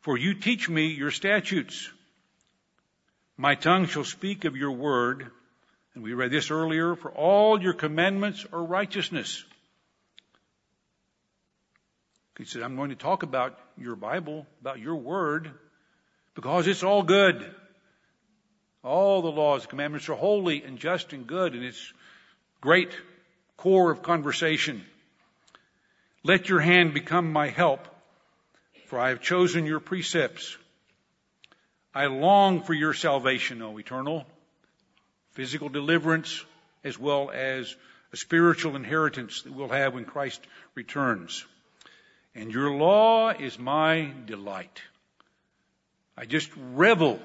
[0.00, 1.90] For you teach me your statutes.
[3.36, 5.30] My tongue shall speak of your word.
[5.94, 9.44] And we read this earlier, for all your commandments are righteousness.
[12.38, 15.50] He said, I'm going to talk about your Bible, about your word,
[16.34, 17.44] because it's all good.
[18.82, 21.92] All the laws, the commandments are holy and just and good, and it's
[22.60, 22.90] great
[23.56, 24.84] core of conversation.
[26.24, 27.86] Let your hand become my help,
[28.86, 30.56] for I have chosen your precepts.
[31.94, 34.24] I long for your salvation, O eternal,
[35.32, 36.44] physical deliverance
[36.84, 37.74] as well as
[38.12, 40.40] a spiritual inheritance that we'll have when Christ
[40.74, 41.44] returns.
[42.34, 44.80] And your law is my delight.
[46.16, 47.20] I just revel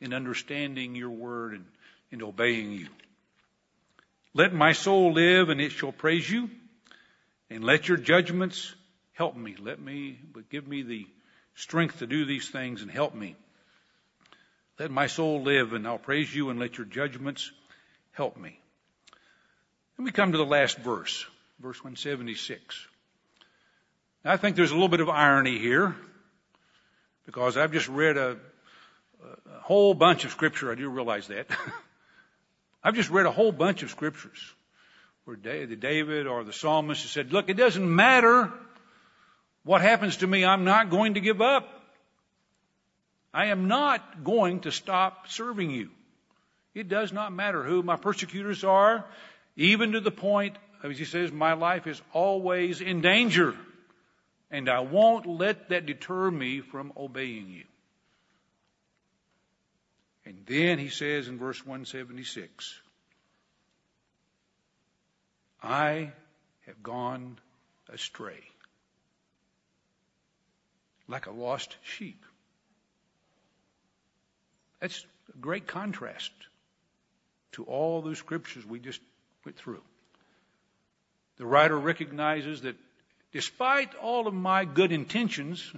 [0.00, 1.64] in understanding your word and
[2.10, 2.88] in obeying you.
[4.34, 6.50] Let my soul live and it shall praise you.
[7.54, 8.74] And let your judgments
[9.12, 9.56] help me.
[9.60, 10.18] Let me,
[10.50, 11.06] give me the
[11.54, 13.36] strength to do these things and help me.
[14.78, 17.52] Let my soul live and I'll praise you and let your judgments
[18.12, 18.58] help me.
[19.98, 21.26] And we come to the last verse,
[21.60, 22.86] verse 176.
[24.24, 25.94] I think there's a little bit of irony here
[27.26, 28.38] because I've just read a,
[29.22, 30.72] a whole bunch of scripture.
[30.72, 31.48] I do realize that.
[32.82, 34.54] I've just read a whole bunch of scriptures
[35.24, 38.52] where David or the psalmist said, look, it doesn't matter
[39.64, 40.44] what happens to me.
[40.44, 41.68] I'm not going to give up.
[43.32, 45.90] I am not going to stop serving you.
[46.74, 49.04] It does not matter who my persecutors are,
[49.56, 53.54] even to the point, as he says, my life is always in danger.
[54.50, 57.64] And I won't let that deter me from obeying you.
[60.24, 62.80] And then he says in verse 176,
[65.62, 66.12] I
[66.66, 67.38] have gone
[67.92, 68.40] astray
[71.08, 72.24] like a lost sheep.
[74.80, 75.04] That's
[75.34, 76.32] a great contrast
[77.52, 79.00] to all those scriptures we just
[79.44, 79.82] went through.
[81.36, 82.76] The writer recognizes that
[83.32, 85.72] despite all of my good intentions,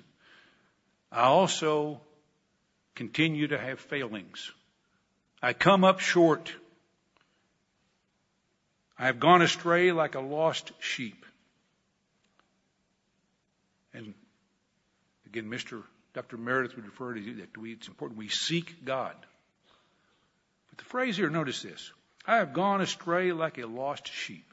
[1.11, 2.01] I also
[2.95, 4.51] continue to have failings.
[5.43, 6.53] I come up short.
[8.99, 11.27] I have gone astray like a lost sheep.
[13.93, 14.15] And
[15.27, 15.83] again, Mr.
[16.15, 16.37] Dr.
[16.37, 19.15] Meredith would refer to that we, it's important we seek God.
[20.69, 21.93] But the phrase here, notice this.
[22.27, 24.47] I have gone astray like a lost sheep.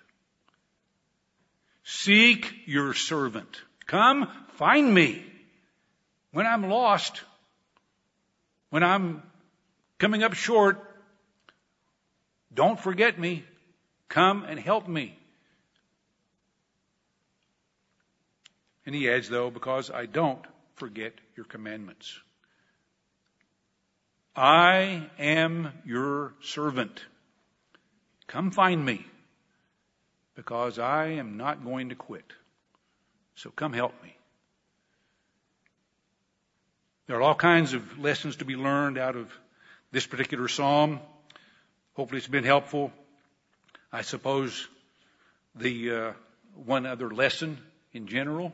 [1.84, 3.62] Seek your servant.
[3.86, 5.26] Come find me.
[6.32, 7.22] When I'm lost,
[8.70, 9.22] when I'm
[10.00, 10.80] coming up short,
[12.54, 13.44] don't forget me.
[14.12, 15.18] Come and help me.
[18.86, 20.46] And he adds, though, because I don't
[20.76, 22.20] forget your commandments.
[24.36, 27.00] I am your servant.
[28.28, 29.06] Come find me
[30.36, 32.34] because I am not going to quit.
[33.36, 34.14] So come help me.
[37.08, 39.32] There are all kinds of lessons to be learned out of
[39.94, 41.00] this particular psalm.
[41.94, 42.92] Hopefully it's been helpful.
[43.94, 44.68] I suppose
[45.56, 46.14] the uh,
[46.66, 47.58] one other lesson
[47.92, 48.54] in general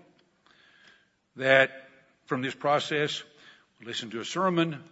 [1.36, 1.70] that
[2.26, 3.24] from this process,
[3.80, 4.84] we listen to a sermon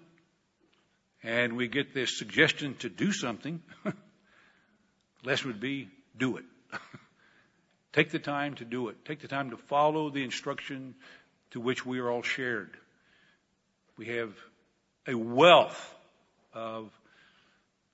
[1.23, 3.61] and we get this suggestion to do something.
[5.23, 6.45] lesson would be do it.
[7.93, 9.03] Take the time to do it.
[9.03, 10.93] Take the time to follow the instruction
[11.51, 12.77] to which we are all shared.
[13.97, 14.33] We have
[15.07, 15.95] a wealth
[16.53, 16.91] of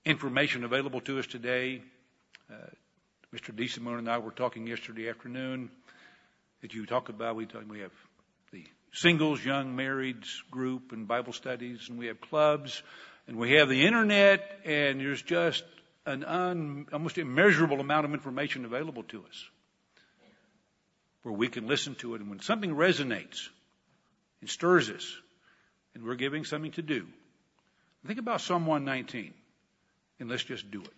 [0.04, 1.82] information available to us today.
[2.52, 2.56] Uh,
[3.34, 3.56] Mr.
[3.56, 5.70] DeSimone and I were talking yesterday afternoon
[6.62, 7.38] that you talk about.
[7.38, 7.92] We, have
[8.52, 12.84] the singles, young marrieds group and Bible studies, and we have clubs,
[13.26, 15.64] and we have the internet, and there's just
[16.06, 19.50] an un, almost immeasurable amount of information available to us
[21.24, 22.22] where we can listen to it.
[22.22, 23.48] And when something resonates
[24.42, 25.16] and stirs us,
[25.96, 27.08] and we're giving something to do,
[28.06, 29.34] think about Psalm 119
[30.20, 30.94] and let's just do it.